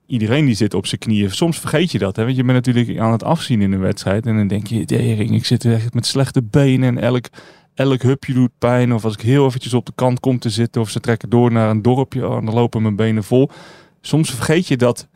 Iedereen 0.06 0.44
die 0.46 0.54
zit 0.54 0.74
op 0.74 0.86
zijn 0.86 1.00
knieën. 1.00 1.30
Soms 1.30 1.58
vergeet 1.58 1.92
je 1.92 1.98
dat, 1.98 2.16
hè? 2.16 2.24
want 2.24 2.36
je 2.36 2.44
bent 2.44 2.66
natuurlijk 2.66 2.98
aan 2.98 3.12
het 3.12 3.24
afzien 3.24 3.62
in 3.62 3.72
een 3.72 3.80
wedstrijd. 3.80 4.26
En 4.26 4.36
dan 4.36 4.46
denk 4.46 4.66
je, 4.66 4.84
tering, 4.84 5.34
ik 5.34 5.46
zit 5.46 5.64
echt 5.64 5.94
met 5.94 6.06
slechte 6.06 6.42
benen 6.42 6.96
en 6.96 7.02
elk, 7.02 7.26
elk 7.74 8.02
hupje 8.02 8.32
doet 8.32 8.50
pijn. 8.58 8.94
Of 8.94 9.04
als 9.04 9.14
ik 9.14 9.20
heel 9.20 9.46
eventjes 9.46 9.74
op 9.74 9.86
de 9.86 9.92
kant 9.94 10.20
kom 10.20 10.38
te 10.38 10.50
zitten 10.50 10.80
of 10.80 10.90
ze 10.90 11.00
trekken 11.00 11.28
door 11.28 11.52
naar 11.52 11.70
een 11.70 11.82
dorpje, 11.82 12.28
oh, 12.28 12.44
dan 12.44 12.54
lopen 12.54 12.82
mijn 12.82 12.96
benen 12.96 13.24
vol. 13.24 13.50
Soms 14.00 14.30
vergeet 14.30 14.68
je 14.68 14.76
dat 14.76 15.08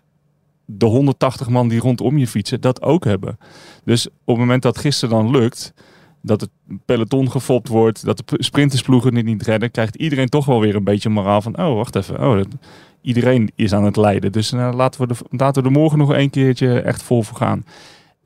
de 0.64 0.86
180 0.86 1.48
man 1.48 1.68
die 1.68 1.80
rondom 1.80 2.18
je 2.18 2.26
fietsen 2.26 2.60
dat 2.60 2.82
ook 2.82 3.04
hebben. 3.04 3.38
Dus 3.84 4.06
op 4.06 4.14
het 4.24 4.36
moment 4.36 4.62
dat 4.62 4.78
gisteren 4.78 5.14
dan 5.14 5.30
lukt, 5.30 5.74
dat 6.20 6.40
het 6.40 6.50
peloton 6.84 7.30
gefopt 7.30 7.68
wordt, 7.68 8.04
dat 8.04 8.22
de 8.24 8.42
sprintersploegen 8.42 9.14
het 9.14 9.24
niet 9.24 9.42
redden, 9.42 9.70
krijgt 9.70 9.96
iedereen 9.96 10.28
toch 10.28 10.46
wel 10.46 10.60
weer 10.60 10.74
een 10.74 10.84
beetje 10.84 11.08
moraal 11.08 11.42
van, 11.42 11.58
oh 11.58 11.74
wacht 11.74 11.96
even, 11.96 12.28
oh, 12.28 12.40
iedereen 13.00 13.50
is 13.54 13.72
aan 13.72 13.84
het 13.84 13.96
lijden. 13.96 14.32
Dus 14.32 14.50
nou, 14.50 14.74
laten, 14.74 15.00
we 15.00 15.14
er, 15.14 15.38
laten 15.38 15.62
we 15.62 15.68
er 15.68 15.74
morgen 15.74 15.98
nog 15.98 16.14
een 16.14 16.30
keertje 16.30 16.80
echt 16.80 17.02
vol 17.02 17.22
voor 17.22 17.36
gaan. 17.36 17.64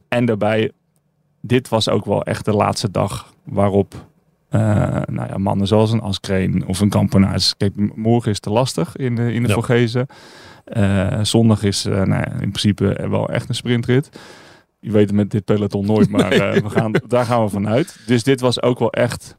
En 0.08 0.24
daarbij, 0.24 0.70
dit 1.40 1.68
was 1.68 1.88
ook 1.88 2.04
wel 2.04 2.22
echt 2.22 2.44
de 2.44 2.54
laatste 2.54 2.90
dag 2.90 3.32
waarop 3.44 4.06
eh, 4.48 4.60
nou 5.06 5.28
ja, 5.28 5.38
mannen 5.38 5.66
zoals 5.66 5.92
een 5.92 6.00
Askreen 6.00 6.66
of 6.66 6.80
een 6.80 6.88
Kampenaars. 6.88 7.56
Kijk, 7.56 7.96
morgen 7.96 8.30
is 8.30 8.40
te 8.40 8.50
lastig 8.50 8.96
in 8.96 9.14
de, 9.14 9.32
in 9.32 9.42
de 9.42 9.48
Ja. 9.48 9.54
Vogezen. 9.54 10.06
Eh, 10.64 11.18
zondag 11.22 11.62
is 11.62 11.84
eh, 11.84 11.94
nou 11.94 12.08
ja, 12.08 12.32
in 12.32 12.50
principe 12.50 13.06
wel 13.10 13.28
echt 13.28 13.48
een 13.48 13.54
sprintrit. 13.54 14.08
Je 14.80 14.90
weet 14.90 15.06
het 15.06 15.16
met 15.16 15.30
dit 15.30 15.44
peloton 15.44 15.86
nooit, 15.86 16.10
maar 16.10 16.30
we 16.62 16.70
gaan, 16.70 16.92
daar 17.06 17.24
gaan 17.24 17.42
we 17.44 17.48
vanuit. 17.48 17.98
Dus 18.06 18.22
dit 18.22 18.40
was 18.40 18.62
ook 18.62 18.78
wel 18.78 18.92
echt 18.92 19.36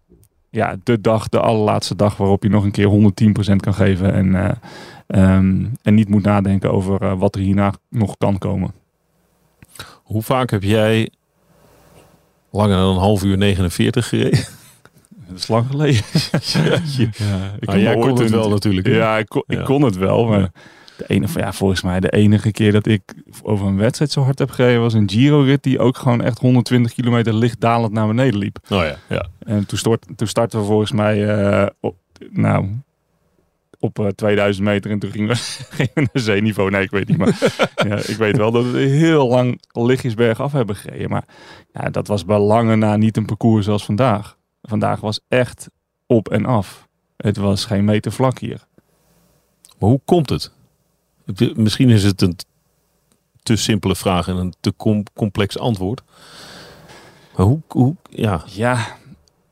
ja, 0.50 0.76
de 0.84 1.02
dag, 1.02 1.30
de 1.30 1.40
allerlaatste 1.40 1.96
dag 1.96 2.18
waarop 2.18 2.44
je 2.44 2.50
nog 2.50 2.64
een 2.64 2.72
keer 2.72 3.12
110% 3.52 3.56
kan 3.56 3.74
geven. 3.74 4.14
En, 4.14 4.36
eh, 4.36 4.52
ehm, 5.08 5.66
en 5.82 5.94
niet 5.94 6.10
moet 6.10 6.24
nadenken 6.24 6.72
over 6.72 7.18
wat 7.18 7.36
er 7.36 7.42
hierna 7.42 7.74
nog 7.90 8.18
kan 8.18 8.38
komen. 8.38 8.74
Hoe 10.04 10.22
vaak 10.22 10.50
heb 10.50 10.64
jij 10.64 11.10
langer 12.50 12.78
dan 12.78 12.90
een 12.90 13.02
half 13.02 13.24
uur 13.24 13.38
49 13.38 14.08
gereden? 14.08 14.58
Dat 15.30 15.38
is 15.38 15.48
lang 15.48 15.66
geleden. 15.70 16.02
ja, 17.18 17.52
ik 17.60 17.72
jij 17.72 17.94
kon 17.94 18.08
het 18.10 18.20
een- 18.20 18.30
wel 18.32 18.50
natuurlijk. 18.50 18.88
hè? 18.88 18.94
Ja, 18.96 19.18
ik 19.18 19.28
kon, 19.30 19.44
ik 19.48 19.64
kon 19.64 19.82
het 19.82 19.98
wel. 19.98 20.26
Maar 20.26 20.52
de 20.98 21.04
enige, 21.08 21.40
ja, 21.40 21.54
volgens 21.54 21.82
mij 21.82 22.00
de 22.00 22.10
enige 22.10 22.52
keer 22.52 22.72
dat 22.72 22.88
ik 22.88 23.02
over 23.44 23.68
een 23.68 23.78
wedstrijd 23.78 24.12
zo 24.12 24.22
hard 24.22 24.40
heb 24.40 24.50
gereden 24.52 24.82
was 24.82 24.94
een 24.94 25.10
Giro-rit 25.10 25.64
die 25.64 25.80
ook 25.80 25.98
gewoon 25.98 26.22
echt 26.22 26.40
120 26.40 26.94
kilometer 26.94 27.34
lichtdalend 27.34 27.94
naar 27.94 28.08
beneden 28.08 28.40
liep. 28.40 28.58
Oh 28.70 28.84
ja, 28.84 28.96
ja. 29.10 29.26
En 29.40 29.66
toen, 29.66 29.78
stort, 29.78 30.06
toen 30.16 30.28
startten 30.28 30.60
we 30.60 30.66
volgens 30.66 30.92
mij 30.92 31.28
eh, 31.38 31.68
op, 31.80 31.96
nou, 32.30 32.68
op 33.80 34.00
eh, 34.00 34.08
2000 34.08 34.66
meter 34.66 34.92
en 34.92 35.00
toen 35.00 35.12
gingen 35.12 35.28
we, 35.28 35.36
gingen 35.78 35.92
we 35.94 36.02
naar 36.14 36.24
zeeniveau. 36.24 36.70
Nee, 36.70 36.84
ik 36.84 36.92
weet 36.92 37.08
niet. 37.08 37.18
Maar 37.18 37.38
ja, 37.88 37.96
ik 37.96 38.16
weet 38.18 38.38
wel 38.38 38.52
dat 38.52 38.66
we 38.72 38.80
heel 38.80 39.28
lang 39.28 39.62
lichtjes 39.72 40.14
bergaf 40.14 40.52
hebben 40.52 40.76
gereden. 40.76 41.10
Maar 41.10 41.24
ja, 41.74 41.90
dat 41.90 42.08
was 42.08 42.26
bij 42.26 42.40
lange 42.40 42.76
na 42.76 42.96
niet 42.98 43.18
een 43.18 43.26
parcours 43.26 43.66
zoals 43.66 43.86
vandaag. 43.86 44.38
Vandaag 44.70 45.00
was 45.00 45.20
echt 45.28 45.68
op 46.08 46.30
en 46.30 46.46
af. 46.46 46.88
Het 47.18 47.38
was 47.38 47.66
geen 47.66 47.86
meter 47.86 48.12
vlak 48.12 48.40
hier. 48.40 48.66
Maar 49.80 49.90
hoe 49.90 50.02
komt 50.06 50.30
het? 50.30 50.52
Misschien 51.56 51.90
is 51.90 52.04
het 52.04 52.22
een 52.22 52.38
te 53.44 53.56
simpele 53.56 53.96
vraag 53.96 54.28
en 54.28 54.36
een 54.36 54.54
te 54.60 54.74
com- 54.78 55.04
complex 55.14 55.58
antwoord. 55.58 56.02
Maar 57.36 57.46
hoe, 57.46 57.60
hoe 57.68 57.96
ja, 58.10 58.44
Ja, 58.48 58.88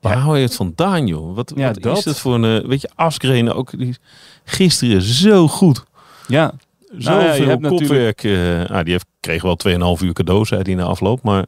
waar 0.02 0.16
Ja. 0.16 0.20
hou 0.22 0.38
je 0.38 0.44
het 0.44 0.56
vandaan, 0.56 1.08
joh? 1.08 1.36
Wat, 1.36 1.52
Ja, 1.56 1.68
wat 1.68 1.82
dat. 1.84 1.98
is 1.98 2.06
het 2.06 2.20
voor 2.20 2.34
een, 2.36 2.62
eh, 2.62 2.68
weet 2.70 2.82
je, 2.82 2.90
Askreen 2.96 3.52
ook, 3.54 3.78
die 3.78 3.88
is 3.90 3.98
gisteren 4.44 5.02
zo 5.02 5.48
goed. 5.48 5.84
ja. 6.28 6.54
Zoveel 6.98 7.12
Nou 7.18 7.24
ja, 7.28 7.34
je 7.34 7.44
hebt 7.46 7.68
kopwerk. 7.68 8.24
eh, 8.24 8.66
ah, 8.66 8.84
die 8.84 8.92
heeft, 8.92 9.06
kreeg 9.20 9.42
wel 9.42 9.58
2,5 9.98 10.04
uur 10.04 10.14
cadeau, 10.14 10.46
zei 10.46 10.62
hij 10.62 10.76
na 10.76 10.84
afloop. 10.84 11.24
Maar, 11.24 11.46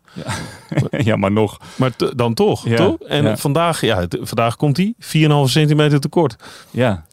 ja, 1.09 1.15
maar 1.15 1.31
nog. 1.31 1.57
maar 1.75 1.95
t- 1.95 2.11
dan 2.17 2.33
toch, 2.33 2.67
Ja, 2.67 2.75
toch? 2.75 2.99
En 2.99 3.23
ja. 3.23 3.37
vandaag, 3.37 3.81
ja, 3.81 4.05
vandaag 4.09 4.55
komt 4.55 4.77
hij 4.77 4.93
4,5 4.99 5.51
centimeter 5.51 5.99
tekort. 5.99 6.35
Ja. 6.71 7.05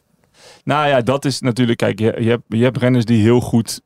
Nou 0.63 0.87
ja, 0.87 1.01
dat 1.01 1.25
is 1.25 1.39
natuurlijk, 1.41 1.77
kijk, 1.77 1.99
je, 1.99 2.15
je, 2.19 2.29
hebt, 2.29 2.43
je 2.47 2.63
hebt 2.63 2.77
renners 2.77 3.05
die 3.05 3.21
heel 3.21 3.39
goed 3.39 3.81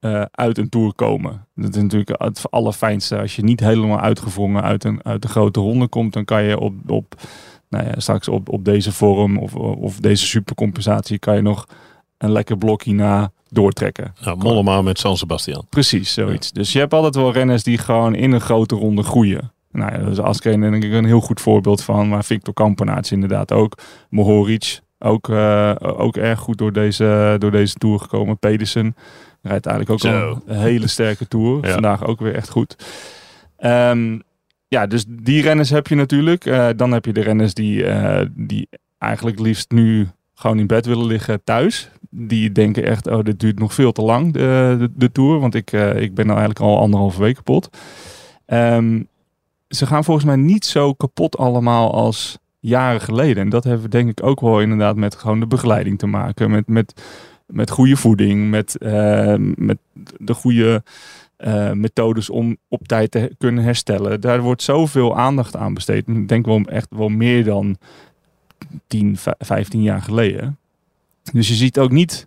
eh, 0.00 0.22
uit 0.30 0.58
een 0.58 0.68
tour 0.68 0.94
komen. 0.94 1.46
Dat 1.54 1.76
is 1.76 1.82
natuurlijk 1.82 2.22
het 2.22 2.42
allerfijnste. 2.50 3.18
Als 3.18 3.36
je 3.36 3.42
niet 3.42 3.60
helemaal 3.60 4.00
uitgevrongen 4.00 4.62
uit 4.62 4.84
een, 4.84 5.00
uit 5.04 5.22
de 5.22 5.28
grote 5.28 5.60
ronde 5.60 5.86
komt, 5.88 6.12
dan 6.12 6.24
kan 6.24 6.42
je 6.42 6.58
op, 6.58 6.74
op 6.86 7.14
nou 7.68 7.84
ja, 7.86 7.92
straks 7.96 8.28
op, 8.28 8.48
op 8.48 8.64
deze 8.64 8.92
vorm 8.92 9.38
of, 9.38 9.54
of 9.54 9.96
deze 9.96 10.26
supercompensatie 10.26 11.18
kan 11.18 11.34
je 11.34 11.42
nog 11.42 11.66
een 12.18 12.32
lekker 12.32 12.58
blokje 12.58 12.92
na 12.94 13.30
doortrekken. 13.48 14.14
Nou, 14.24 14.38
Mollema 14.38 14.82
met 14.82 14.98
San 14.98 15.16
Sebastian. 15.16 15.66
Precies, 15.68 16.12
zoiets. 16.12 16.52
Dus 16.52 16.72
je 16.72 16.78
hebt 16.78 16.92
altijd 16.92 17.14
wel 17.14 17.32
renners 17.32 17.62
die 17.62 17.78
gewoon 17.78 18.14
in 18.14 18.32
een 18.32 18.40
grote 18.40 18.74
ronde 18.74 19.02
groeien. 19.02 19.52
Nou 19.72 19.92
ja, 19.92 19.98
dus 19.98 20.18
Askren 20.18 20.60
denk 20.60 20.84
ik 20.84 20.92
een 20.92 21.04
heel 21.04 21.20
goed 21.20 21.40
voorbeeld 21.40 21.82
van. 21.82 22.08
Maar 22.08 22.24
Victor 22.24 22.54
Kampenaerts 22.54 23.12
inderdaad 23.12 23.52
ook. 23.52 23.78
Mohoric 24.10 24.80
ook, 24.98 25.28
eh, 25.28 25.74
ook 25.80 26.16
erg 26.16 26.38
goed 26.38 26.58
door 26.58 26.72
deze, 26.72 27.36
door 27.38 27.50
deze 27.50 27.74
Tour 27.74 27.98
gekomen. 27.98 28.38
Pedersen 28.38 28.96
rijdt 29.42 29.66
eigenlijk 29.66 29.90
ook 30.04 30.12
Zo. 30.12 30.28
al 30.28 30.42
een 30.46 30.60
hele 30.60 30.86
sterke 30.86 31.28
Tour. 31.28 31.66
Ja. 31.66 31.72
Vandaag 31.72 32.04
ook 32.04 32.20
weer 32.20 32.34
echt 32.34 32.48
goed. 32.48 32.76
Ehm, 33.56 34.18
ja, 34.68 34.86
dus 34.86 35.04
die 35.08 35.42
renners 35.42 35.70
heb 35.70 35.86
je 35.86 35.94
natuurlijk. 35.94 36.46
Eh, 36.46 36.68
dan 36.76 36.92
heb 36.92 37.04
je 37.04 37.12
de 37.12 37.20
renners 37.20 37.54
die, 37.54 37.84
eh, 37.84 38.26
die 38.30 38.68
eigenlijk 38.98 39.38
liefst 39.38 39.70
nu 39.70 40.08
gewoon 40.34 40.58
in 40.58 40.66
bed 40.66 40.86
willen 40.86 41.06
liggen 41.06 41.44
thuis. 41.44 41.90
Die 42.10 42.52
denken 42.52 42.84
echt, 42.84 43.06
oh, 43.06 43.22
dit 43.24 43.40
duurt 43.40 43.58
nog 43.58 43.74
veel 43.74 43.92
te 43.92 44.02
lang, 44.02 44.32
de, 44.32 44.90
de, 44.94 45.12
Tour. 45.12 45.38
Want 45.38 45.54
ik, 45.54 45.72
eh, 45.72 46.00
ik 46.02 46.14
ben 46.14 46.26
nou 46.26 46.38
eigenlijk 46.38 46.70
al 46.70 46.78
anderhalve 46.78 47.20
week 47.20 47.34
kapot. 47.34 47.70
Ehm, 48.46 49.02
ze 49.68 49.86
gaan 49.86 50.04
volgens 50.04 50.26
mij 50.26 50.36
niet 50.36 50.64
zo 50.64 50.92
kapot 50.94 51.36
allemaal 51.38 51.92
als 51.92 52.38
jaren 52.60 53.00
geleden. 53.00 53.42
En 53.42 53.48
dat 53.48 53.64
heeft 53.64 53.90
denk 53.90 54.08
ik 54.10 54.22
ook 54.22 54.40
wel 54.40 54.60
inderdaad 54.60 54.96
met 54.96 55.14
gewoon 55.14 55.40
de 55.40 55.46
begeleiding 55.46 55.98
te 55.98 56.06
maken. 56.06 56.50
Met, 56.50 56.66
met, 56.66 57.02
met 57.46 57.70
goede 57.70 57.96
voeding, 57.96 58.50
met, 58.50 58.78
eh, 58.78 59.34
met 59.38 59.78
de 60.18 60.34
goede 60.34 60.82
eh, 61.36 61.72
methodes 61.72 62.30
om 62.30 62.56
op 62.68 62.88
tijd 62.88 63.10
te 63.10 63.34
kunnen 63.38 63.64
herstellen. 63.64 64.20
Daar 64.20 64.40
wordt 64.40 64.62
zoveel 64.62 65.16
aandacht 65.16 65.56
aan 65.56 65.74
besteed. 65.74 66.08
Ik 66.08 66.28
denk 66.28 66.46
wel 66.46 66.60
echt 66.60 66.88
wel 66.90 67.08
meer 67.08 67.44
dan 67.44 67.76
10, 68.86 69.16
vij- 69.16 69.34
15 69.38 69.82
jaar 69.82 70.02
geleden. 70.02 70.58
Dus 71.32 71.48
je 71.48 71.54
ziet 71.54 71.78
ook 71.78 71.90
niet. 71.90 72.26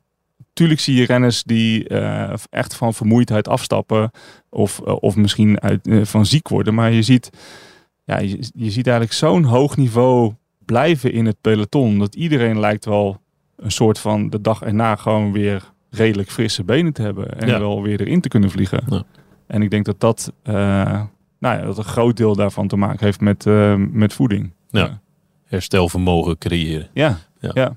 Tuurlijk 0.53 0.79
zie 0.79 0.96
je 0.96 1.05
renners 1.05 1.43
die 1.43 1.88
eh, 1.88 2.34
echt 2.50 2.75
van 2.75 2.93
vermoeidheid 2.93 3.48
afstappen. 3.48 4.12
Of, 4.50 4.81
eh, 4.86 4.96
of 5.00 5.15
misschien 5.15 5.62
uit, 5.62 5.88
eh, 5.88 6.05
van 6.05 6.25
ziek 6.25 6.48
worden. 6.48 6.74
Maar 6.74 6.91
je 6.91 7.01
ziet, 7.01 7.29
ja, 8.03 8.20
je, 8.20 8.50
je 8.55 8.72
ziet 8.72 8.88
eigenlijk 8.88 9.17
zo'n 9.17 9.43
hoog 9.43 9.77
niveau 9.77 10.34
blijven 10.65 11.12
in 11.13 11.25
het 11.25 11.38
peloton. 11.41 12.00
Dat 12.00 12.15
iedereen 12.15 12.60
lijkt 12.60 12.86
wel 12.86 13.22
een 13.58 13.72
soort 13.72 14.00
van 14.00 14.29
de 14.29 14.41
dag 14.41 14.62
erna 14.62 14.96
gewoon 14.96 15.31
weer 15.31 15.72
redelijk 15.89 16.31
frisse 16.31 16.63
benen 16.63 16.93
te 16.93 17.01
hebben. 17.01 17.39
En 17.39 17.48
Ja. 17.48 17.60
wel 17.60 17.81
weer 17.81 18.01
erin 18.01 18.22
te 18.22 18.29
kunnen 18.29 18.50
vliegen. 18.51 18.84
Ja. 18.89 19.03
En 19.48 19.62
ik 19.62 19.70
denk 19.70 19.86
dat 19.86 20.00
dat, 20.00 20.34
nou 20.43 21.08
ja, 21.39 21.62
dat 21.62 21.77
een 21.77 21.84
groot 21.84 22.17
deel 22.17 22.36
daarvan 22.36 22.67
te 22.67 22.75
maken 22.75 23.05
heeft 23.05 23.22
met, 23.22 23.46
met 23.91 24.13
voeding. 24.13 24.53
Ja. 24.70 25.01
Herstelvermogen 25.46 26.38
creëren. 26.38 26.89
Ja, 26.93 27.17
Ja. 27.39 27.75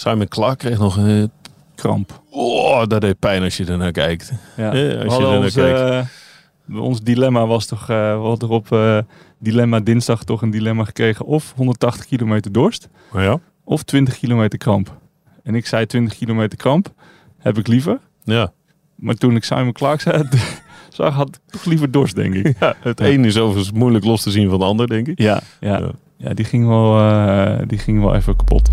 Simon 0.00 0.28
Clark 0.28 0.58
kreeg 0.58 0.78
nog 0.78 0.96
een... 0.96 1.30
kramp. 1.74 2.22
Oh, 2.30 2.86
dat 2.86 3.00
deed 3.00 3.18
pijn 3.18 3.42
als 3.42 3.56
je 3.56 3.64
ernaar 3.64 3.92
kijkt. 3.92 4.32
Ja. 4.56 4.68
Als 4.68 4.76
je 4.78 5.22
ernaar 5.22 5.38
ons, 5.38 5.54
kijkt. 5.54 6.08
eh, 6.70 6.80
ons 6.82 7.00
dilemma 7.00 7.46
was 7.46 7.66
toch, 7.66 7.80
eh 7.80 8.20
we 8.20 8.26
hadden 8.26 8.48
op 8.48 8.72
eh, 8.72 8.98
dilemma 9.38 9.80
dinsdag 9.80 10.24
toch 10.24 10.42
een 10.42 10.50
dilemma 10.50 10.84
gekregen. 10.84 11.24
Of 11.26 11.52
180 11.56 12.06
kilometer 12.06 12.52
dorst, 12.52 12.88
Maar 13.12 13.22
ja. 13.22 13.38
of 13.64 13.82
20 13.82 14.18
kilometer 14.18 14.58
kramp. 14.58 14.96
En 15.42 15.54
ik 15.54 15.66
zei 15.66 15.86
20 15.86 16.18
kilometer 16.18 16.58
kramp, 16.58 16.92
heb 17.38 17.58
ik 17.58 17.66
liever. 17.66 17.98
Ja. 18.24 18.52
Maar 18.94 19.14
toen 19.14 19.36
ik 19.36 19.44
Simon 19.44 19.72
Clark 19.72 20.00
zei, 20.00 20.22
zag, 20.88 21.14
had 21.14 21.28
ik 21.28 21.38
toch 21.52 21.64
liever 21.64 21.90
dorst, 21.90 22.14
denk 22.14 22.34
ik. 22.34 22.56
ja. 22.60 22.74
Het 22.80 22.98
Ja. 22.98 23.06
een 23.06 23.24
is 23.24 23.38
overigens 23.38 23.72
moeilijk 23.72 24.04
los 24.04 24.22
te 24.22 24.30
zien 24.30 24.48
van 24.50 24.58
de 24.58 24.64
ander, 24.64 24.86
denk 24.86 25.06
ik. 25.08 25.18
Ja, 25.18 25.40
ja. 25.60 25.90
Ja. 26.16 26.34
die, 26.34 26.44
ging 26.44 26.66
wel, 26.66 26.98
eh, 27.00 27.58
die 27.66 27.78
ging 27.78 28.00
wel 28.00 28.14
even 28.14 28.36
kapot. 28.36 28.70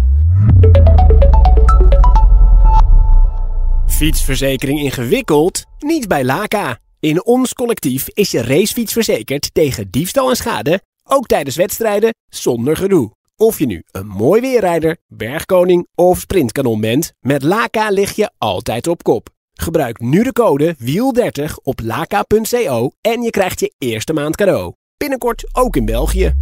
Fietsverzekering 3.98 4.80
ingewikkeld? 4.80 5.64
Niet 5.80 6.08
bij 6.08 6.24
Laka. 6.24 6.78
In 7.00 7.26
ons 7.26 7.54
collectief 7.54 8.10
is 8.10 8.32
je 8.32 8.42
racefiets 8.42 8.94
verzekerd 8.94 9.54
tegen 9.54 9.92
diefstal 9.92 10.30
en 10.30 10.36
schade, 10.36 10.82
ook 11.04 11.26
tijdens 11.26 11.56
wedstrijden, 11.56 12.14
zonder 12.30 12.78
gedoe. 12.78 13.12
Of 13.36 13.60
je 13.60 13.66
nu 13.66 13.84
een 13.92 14.08
mooi 14.08 14.42
weerrijder, 14.42 14.98
bergkoning 15.08 15.88
of 15.96 16.20
sprintkanon 16.20 16.82
bent, 16.82 17.14
met 17.20 17.44
Laka 17.44 17.90
lig 17.90 18.16
je 18.16 18.32
altijd 18.38 18.88
op 18.88 19.04
kop. 19.04 19.30
Gebruik 19.54 20.00
nu 20.00 20.24
de 20.24 20.32
code 20.32 20.76
WIEL30 20.76 21.54
op 21.64 21.80
laka.co 21.84 22.92
en 23.02 23.22
je 23.22 23.30
krijgt 23.30 23.60
je 23.60 23.74
eerste 23.78 24.14
maand 24.14 24.36
cadeau. 24.36 24.74
Binnenkort 24.98 25.50
ook 25.52 25.76
in 25.76 25.86
België. 25.86 26.36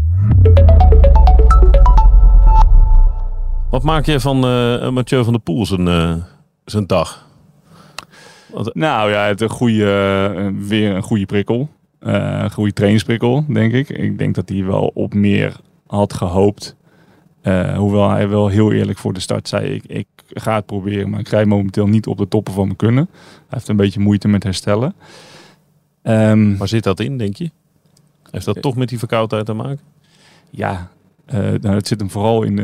Wat 3.69 3.83
maak 3.83 4.05
je 4.05 4.19
van 4.19 4.45
eh 4.45 4.89
Mathieu 4.89 5.23
van 5.23 5.33
der 5.33 5.41
Poel 5.41 5.65
zijn, 5.65 5.87
eh, 5.87 6.15
zijn 6.65 6.87
dag? 6.87 7.25
Nou 8.63 9.11
ja, 9.11 9.25
het 9.27 9.41
een 9.41 9.49
goede, 9.49 9.83
eh, 10.37 10.67
weer 10.67 10.95
een 10.95 11.03
goede 11.03 11.25
prikkel. 11.25 11.69
Eh, 11.99 12.39
een 12.43 12.51
goede 12.51 12.73
trainingsprikkel, 12.73 13.45
denk 13.47 13.73
ik. 13.73 13.89
Ik 13.89 14.17
denk 14.17 14.35
dat 14.35 14.49
hij 14.49 14.63
wel 14.63 14.91
op 14.93 15.13
meer 15.13 15.55
had 15.87 16.13
gehoopt. 16.13 16.75
Eh, 17.41 17.77
hoewel 17.77 18.09
hij 18.09 18.29
wel 18.29 18.47
heel 18.47 18.71
eerlijk 18.71 18.97
voor 18.97 19.13
de 19.13 19.19
start 19.19 19.47
zei: 19.47 19.73
ik, 19.73 19.83
ik 19.85 20.07
ga 20.29 20.55
het 20.55 20.65
proberen, 20.65 21.09
maar 21.09 21.19
ik 21.19 21.27
rijd 21.27 21.47
momenteel 21.47 21.87
niet 21.87 22.07
op 22.07 22.17
de 22.17 22.27
toppen 22.27 22.53
van 22.53 22.65
mijn 22.65 22.75
kunnen. 22.75 23.09
Hij 23.11 23.45
heeft 23.49 23.67
een 23.67 23.75
beetje 23.75 23.99
moeite 23.99 24.27
met 24.27 24.43
herstellen. 24.43 24.95
Ehm, 26.01 26.57
Waar 26.57 26.67
zit 26.67 26.83
dat 26.83 26.99
in, 26.99 27.17
denk 27.17 27.35
je? 27.35 27.51
Heeft 28.31 28.45
dat 28.45 28.61
toch 28.61 28.75
met 28.75 28.89
die 28.89 28.99
verkoudheid 28.99 29.45
te 29.45 29.53
maken? 29.53 29.93
ja, 30.49 30.89
nou, 31.31 31.69
het 31.75 31.87
zit 31.87 31.99
hem 31.99 32.09
vooral 32.09 32.43
in 32.43 32.59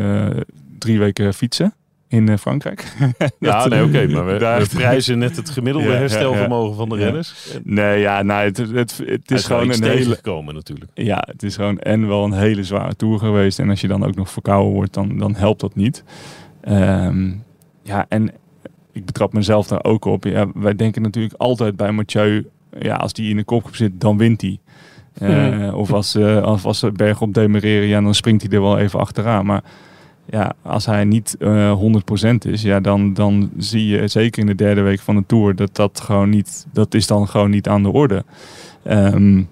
drie 0.77 0.99
weken 0.99 1.33
fietsen 1.33 1.73
in 2.11 2.29
eh, 2.29 2.37
Frankrijk. 2.37 2.85
Ja, 3.39 3.59
Dat- 3.59 3.69
nee, 3.69 3.83
oké. 3.83 4.07
maar 4.07 4.25
we, 4.25 4.37
daar- 4.37 4.61
we 4.61 4.67
prijzen 4.67 5.17
net 5.17 5.35
het 5.35 5.49
gemiddelde 5.49 5.87
Ja, 5.87 5.93
ja, 5.93 5.99
herstelvermogen 5.99 6.75
van 6.75 6.89
de 6.89 6.95
renners. 6.95 7.51
En 7.55 7.61
Nee, 7.63 7.99
ja, 7.99 8.21
nou, 8.21 8.43
het, 8.43 8.57
het, 8.57 9.01
het, 9.05 9.31
is 9.31 9.45
gewoon 9.45 9.69
een 9.69 9.83
hele, 9.83 9.93
tegengekomen 9.95 10.53
natuurlijk. 10.53 10.91
Ja, 10.93 11.23
het 11.31 11.43
is 11.43 11.55
gewoon 11.55 11.79
en 11.79 12.07
wel 12.07 12.23
een 12.23 12.33
hele 12.33 12.63
zware 12.63 12.95
tour 12.95 13.19
geweest. 13.19 13.59
En 13.59 13.69
als 13.69 13.81
je 13.81 13.87
dan 13.87 14.05
ook 14.05 14.15
nog 14.15 14.29
verkouden 14.29 14.73
wordt, 14.73 14.93
dan, 14.93 15.17
dan 15.17 15.35
helpt 15.35 15.59
dat 15.61 15.75
niet. 15.75 16.03
Ehm, 16.61 17.31
ja, 17.83 18.05
en 18.09 18.31
ik 18.91 19.05
betrap 19.05 19.33
mezelf 19.33 19.67
daar 19.67 19.83
ook 19.83 20.05
op. 20.05 20.23
Ja, 20.23 20.45
wij 20.53 20.75
denken 20.75 21.01
natuurlijk 21.01 21.33
altijd 21.37 21.75
bij 21.75 21.91
Mathieu, 21.91 22.47
ja, 22.79 22.95
als 22.95 23.13
die 23.13 23.29
in 23.29 23.35
de 23.35 23.43
kopgroep 23.43 23.75
zit, 23.75 23.91
dan 24.01 24.17
wint 24.17 24.41
hij. 24.41 24.59
Eh, 25.13 25.73
Of 25.77 25.93
als, 25.93 26.15
eh, 26.15 26.41
als, 26.43 26.63
als 26.65 26.79
ze 26.79 26.91
berg 26.91 27.21
op 27.21 27.33
demereren, 27.33 27.87
ja, 27.87 28.01
dan 28.01 28.15
springt 28.15 28.41
hij 28.43 28.51
er 28.51 28.61
wel 28.61 28.77
even 28.79 28.99
achteraan. 28.99 29.45
Maar 29.45 29.63
ja, 30.29 30.53
als 30.61 30.85
hij 30.85 31.03
niet 31.03 31.35
eh 31.39 31.79
100% 31.79 32.33
is, 32.51 32.61
ja, 32.61 32.79
dan, 32.79 33.13
dan 33.13 33.51
zie 33.57 33.85
je 33.87 34.07
zeker 34.07 34.41
in 34.41 34.47
de 34.47 34.55
derde 34.55 34.81
week 34.81 34.99
van 34.99 35.15
de 35.15 35.23
Tour 35.27 35.55
dat 35.55 35.75
dat 35.75 35.99
gewoon 35.99 36.29
niet, 36.29 36.67
dat 36.73 36.93
is 36.93 37.07
dan 37.07 37.27
gewoon 37.27 37.49
niet 37.49 37.67
aan 37.67 37.83
de 37.83 37.91
orde. 37.91 38.23
Ehm, 38.83 39.43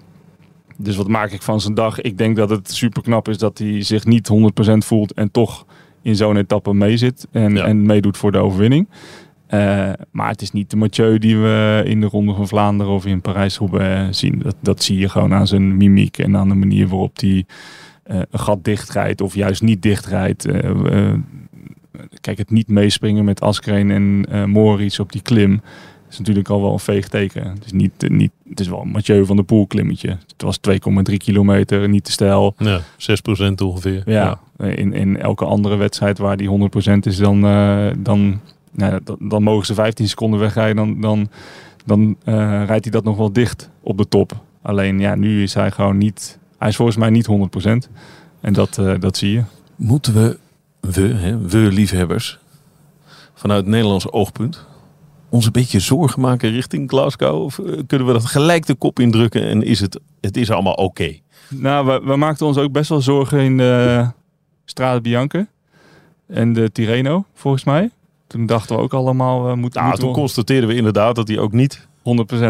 dus 0.76 0.96
wat 0.96 1.08
maak 1.08 1.30
ik 1.30 1.42
van 1.42 1.60
zijn 1.60 1.74
dag? 1.74 2.00
Ik 2.00 2.18
denk 2.18 2.36
dat 2.36 2.50
het 2.50 2.70
super 2.70 3.02
knap 3.02 3.28
is 3.28 3.38
dat 3.38 3.58
hij 3.58 3.82
zich 3.82 4.04
niet 4.04 4.28
100% 4.28 4.84
voelt 4.84 5.12
en 5.12 5.30
toch 5.30 5.66
in 6.02 6.16
zo'n 6.16 6.36
etappe 6.36 6.74
meezit 6.74 7.26
en, 7.30 7.54
Ja. 7.54 7.64
en 7.64 7.86
meedoet 7.86 8.16
voor 8.16 8.32
de 8.32 8.38
overwinning. 8.38 8.88
Eh, 9.46 9.90
maar 10.10 10.28
het 10.28 10.42
is 10.42 10.52
niet 10.52 10.70
de 10.70 10.76
Mathieu 10.76 11.18
die 11.18 11.38
we 11.38 11.82
in 11.86 12.00
de 12.00 12.06
Ronde 12.06 12.34
van 12.34 12.48
Vlaanderen 12.48 12.92
of 12.92 13.06
in 13.06 13.20
Parijs-Roubaix 13.20 14.18
zien. 14.18 14.38
Dat, 14.42 14.56
dat 14.60 14.82
zie 14.82 14.98
je 14.98 15.08
gewoon 15.08 15.34
aan 15.34 15.46
zijn 15.46 15.76
mimiek 15.76 16.18
en 16.18 16.36
aan 16.36 16.48
de 16.48 16.54
manier 16.54 16.88
waarop 16.88 17.18
hij 17.20 17.36
eh, 17.38 17.44
een 18.10 18.38
gat 18.38 18.64
dichtrijdt 18.64 19.20
of 19.20 19.34
juist 19.34 19.62
niet 19.62 19.82
dichtrijdt. 19.82 20.44
Eh, 20.44 21.08
eh, 21.08 21.18
kijk, 22.20 22.38
het 22.38 22.50
niet 22.50 22.68
meespringen 22.68 23.24
met 23.24 23.40
Askreen 23.40 23.90
en 23.90 24.26
eh 24.30 24.44
Moritz 24.44 24.98
op 24.98 25.12
die 25.12 25.22
klim 25.22 25.60
is 26.10 26.18
natuurlijk 26.18 26.48
al 26.48 26.62
wel 26.62 26.72
een 26.72 26.78
veeg 26.78 27.08
teken. 27.08 27.50
Het 27.50 27.64
is, 27.64 27.72
niet, 27.72 28.02
eh, 28.02 28.10
niet, 28.10 28.32
het 28.48 28.60
is 28.60 28.68
wel 28.68 28.80
een 28.80 28.88
Mathieu 28.88 29.26
van 29.26 29.36
der 29.36 29.44
Poel 29.44 29.66
klimmetje. 29.66 30.08
Het 30.08 30.42
was 30.42 30.58
2,3 30.58 31.16
kilometer, 31.16 31.88
niet 31.88 32.04
te 32.04 32.12
stijl. 32.12 32.54
Ja, 32.58 32.80
6% 32.96 33.60
ongeveer. 33.60 34.02
Ja, 34.06 34.40
In, 34.56 34.92
in 34.92 35.16
elke 35.16 35.44
andere 35.44 35.76
wedstrijd 35.76 36.18
waar 36.18 36.36
die 36.36 36.70
100% 36.94 36.98
is, 37.00 37.16
dan, 37.16 37.44
eh, 37.44 37.90
dan, 37.98 38.40
nou, 38.70 39.00
dan, 39.04 39.16
dan 39.20 39.42
mogen 39.42 39.66
ze 39.66 39.74
15 39.74 40.08
seconden 40.08 40.40
wegrijden. 40.40 40.76
Dan, 40.76 41.00
dan, 41.00 41.28
dan 41.84 42.16
eh, 42.24 42.34
rijdt 42.66 42.84
hij 42.84 42.92
dat 42.92 43.04
nog 43.04 43.16
wel 43.16 43.32
dicht 43.32 43.70
op 43.80 43.98
de 43.98 44.08
top. 44.08 44.32
Alleen 44.62 44.98
ja, 44.98 45.14
nu 45.14 45.42
is 45.42 45.54
hij 45.54 45.70
gewoon 45.70 45.98
niet. 45.98 46.38
Hij 46.60 46.68
is 46.68 46.76
volgens 46.76 46.96
mij 46.96 47.10
niet 47.10 47.26
100%. 47.26 47.88
En 48.40 48.52
dat, 48.52 48.78
eh, 48.78 48.94
dat 48.98 49.16
zie 49.16 49.32
je. 49.32 49.42
Moeten 49.76 50.14
we, 50.14 50.38
we, 50.80 51.00
hè, 51.00 51.38
we 51.38 51.58
liefhebbers, 51.58 52.38
vanuit 53.34 53.60
het 53.60 53.68
Nederlands 53.70 54.10
oogpunt, 54.10 54.66
ons 55.28 55.46
een 55.46 55.52
beetje 55.52 55.80
zorgen 55.80 56.20
maken 56.20 56.50
richting 56.50 56.88
Glasgow? 56.90 57.42
Of 57.42 57.58
eh, 57.58 57.78
kunnen 57.86 58.06
we 58.06 58.12
dat 58.12 58.24
gelijk 58.26 58.66
de 58.66 58.74
kop 58.74 58.98
indrukken 59.00 59.48
en 59.48 59.62
is 59.62 59.80
het, 59.80 60.00
het 60.20 60.36
is 60.36 60.50
allemaal 60.50 60.74
oké? 60.74 61.16
Nou, 61.48 61.86
we, 61.86 62.00
we 62.04 62.16
maakten 62.16 62.46
ons 62.46 62.56
ook 62.56 62.72
best 62.72 62.88
wel 62.88 63.00
zorgen 63.00 63.40
in 63.40 63.56
de 63.56 64.06
Strade 64.64 65.00
Bianca 65.00 65.46
en 66.26 66.52
de 66.52 66.72
Tirreno, 66.72 67.24
volgens 67.34 67.64
mij. 67.64 67.90
Toen 68.26 68.46
dachten 68.46 68.76
we 68.76 68.82
ook 68.82 68.94
allemaal, 68.94 69.44
we 69.46 69.54
moeten... 69.54 69.80
Nou, 69.80 69.84
moeten 69.84 70.04
toen 70.04 70.14
we- 70.14 70.20
constateerden 70.20 70.68
we 70.68 70.76
inderdaad 70.76 71.14
dat 71.14 71.28
hij 71.28 71.38
ook 71.38 71.52
niet 71.52 71.88
100% 72.00 72.02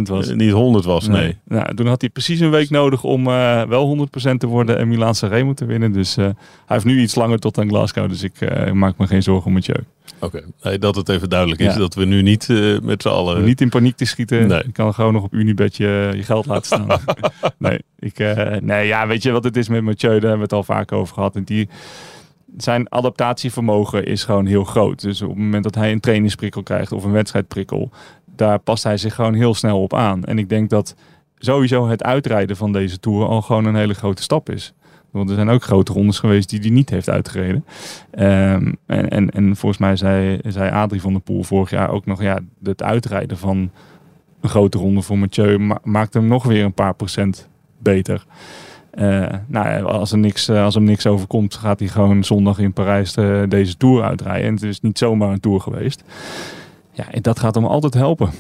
was. 0.09 0.29
eh, 0.29 0.37
niet 0.37 0.53
100 0.53 0.85
was. 0.85 1.09
Nee. 1.09 1.37
Nou, 1.45 1.75
toen 1.75 1.87
had 1.87 2.01
hij 2.01 2.11
precies 2.11 2.41
een 2.41 2.51
week 2.51 2.71
nodig 2.71 3.05
om 3.05 3.27
eh, 3.27 3.63
wel 3.63 4.09
100% 4.33 4.35
te 4.39 4.47
worden 4.47 4.79
en 4.79 4.89
Milaan 4.89 5.15
Sanremo 5.15 5.55
te 5.55 5.65
winnen. 5.65 5.93
Dus 5.93 6.17
eh, 6.17 6.25
hij 6.25 6.35
heeft 6.67 6.85
nu 6.85 7.01
iets 7.01 7.15
langer 7.15 7.39
tot 7.39 7.59
aan 7.59 7.69
Glasgow. 7.69 8.09
Dus 8.09 8.23
ik 8.23 8.73
maak 8.73 8.99
me 8.99 9.07
geen 9.07 9.23
zorgen 9.23 9.47
om 9.47 9.53
Mathieu. 9.53 9.85
Oké, 10.19 10.43
nee, 10.63 10.79
dat 10.79 10.97
het 10.97 11.09
even 11.09 11.29
duidelijk 11.29 11.61
is. 11.61 11.73
Ja. 11.73 11.79
Dat 11.79 11.95
we 11.95 12.05
nu 12.05 12.23
niet 12.23 12.49
met 12.83 13.03
z'n 13.03 13.09
allen... 13.09 13.45
Niet 13.45 13.61
in 13.61 13.69
paniek 13.69 13.97
te 13.97 14.05
schieten. 14.05 14.47
Nee. 14.49 14.63
Je 14.67 14.73
kan 14.73 14.95
gewoon 14.95 15.13
nog 15.13 15.23
op 15.23 15.33
Unibet 15.33 15.77
je, 15.77 16.13
je 16.17 16.23
geld 16.23 16.47
laten 16.47 16.67
staan. 16.67 16.87
nee, 17.59 17.79
ik, 17.99 18.19
nee, 18.61 18.87
ja, 18.87 19.07
weet 19.07 19.23
je 19.23 19.31
wat 19.31 19.45
het 19.45 19.57
is 19.57 19.69
met 19.69 19.83
Mathieu? 19.83 20.11
Daar 20.11 20.21
hebben 20.21 20.37
we 20.37 20.43
het 20.43 20.53
al 20.53 20.63
vaak 20.63 20.93
over 20.93 21.15
gehad. 21.15 21.37
En 21.37 21.45
die, 21.45 21.69
zijn 22.57 22.89
adaptatievermogen 22.89 24.05
is 24.05 24.25
gewoon 24.25 24.47
heel 24.47 24.65
groot. 24.65 25.01
Dus 25.01 25.23
op 25.23 25.29
het 25.29 25.39
moment 25.39 25.65
dat 25.65 25.75
hij 25.75 25.93
een 25.93 26.01
trainingsprikkel 26.01 26.63
krijgt 26.63 26.93
of 26.93 27.05
een 27.05 27.13
wedstrijdprikkel, 27.13 27.91
daar 28.41 28.59
past 28.59 28.83
hij 28.85 28.97
zich 28.97 29.15
gewoon 29.15 29.35
heel 29.35 29.55
snel 29.55 29.83
op 29.83 29.95
aan. 29.95 30.25
En 30.25 30.39
ik 30.39 30.49
denk 30.49 30.71
dat 30.71 30.95
sowieso 31.39 31.89
het 31.89 32.03
uitrijden 32.03 32.57
van 32.57 32.73
deze 32.73 32.99
Tour 33.01 33.27
al 33.27 33.43
gewoon 33.43 33.65
een 33.65 33.75
hele 33.75 33.95
grote 33.95 34.23
stap 34.23 34.51
is. 34.51 34.73
Want 35.11 35.29
er 35.29 35.35
zijn 35.35 35.49
ook 35.49 35.63
grote 35.63 35.93
rondes 35.93 36.19
geweest 36.19 36.51
die 36.51 36.61
hij 36.61 36.71
niet 36.71 36.91
heeft 36.91 37.11
uitgereden. 37.11 37.65
Ehm, 38.11 38.73
en, 38.87 39.09
en, 39.09 39.31
en 39.31 39.57
volgens 39.57 39.81
mij 39.81 39.97
zei, 39.97 40.39
zei 40.47 40.71
Adrie 40.71 41.01
van 41.01 41.13
der 41.13 41.23
Poel 41.23 41.43
vorig 41.43 41.71
jaar 41.71 41.91
ook 41.91 42.07
nog... 42.07 42.23
ja, 42.23 42.39
het 42.63 42.83
uitrijden 42.83 43.39
van 43.39 43.71
een 44.41 44.49
grote 44.49 44.79
ronde 44.79 45.03
voor 45.03 45.19
Mathieu... 45.19 45.59
ma- 45.59 45.81
maakt 45.83 46.15
hem 46.15 46.27
nog 46.27 46.45
weer 46.45 46.65
een 46.65 46.73
paar 46.73 46.95
procent 46.95 47.49
beter. 47.79 48.25
Eh, 48.91 49.27
nou, 49.47 49.83
als, 49.85 50.13
er 50.13 50.19
niks, 50.19 50.49
eh, 50.49 50.65
als 50.65 50.75
hem 50.75 50.85
niks 50.85 51.07
overkomt, 51.07 51.55
gaat 51.55 51.79
hij 51.79 51.89
gewoon 51.89 52.25
zondag 52.25 52.59
in 52.59 52.73
Parijs 52.73 53.13
de- 53.13 53.47
deze 53.49 53.77
Tour 53.77 54.03
uitrijden. 54.03 54.47
En 54.47 54.55
het 54.55 54.63
is 54.63 54.81
niet 54.81 54.99
zomaar 54.99 55.31
een 55.33 55.41
Tour 55.41 55.61
geweest. 55.61 56.03
Ja, 57.01 57.11
en 57.11 57.23
dat 57.23 57.39
gaat 57.39 57.55
hem 57.55 57.65
altijd 57.65 57.95
helpen. 57.95 58.31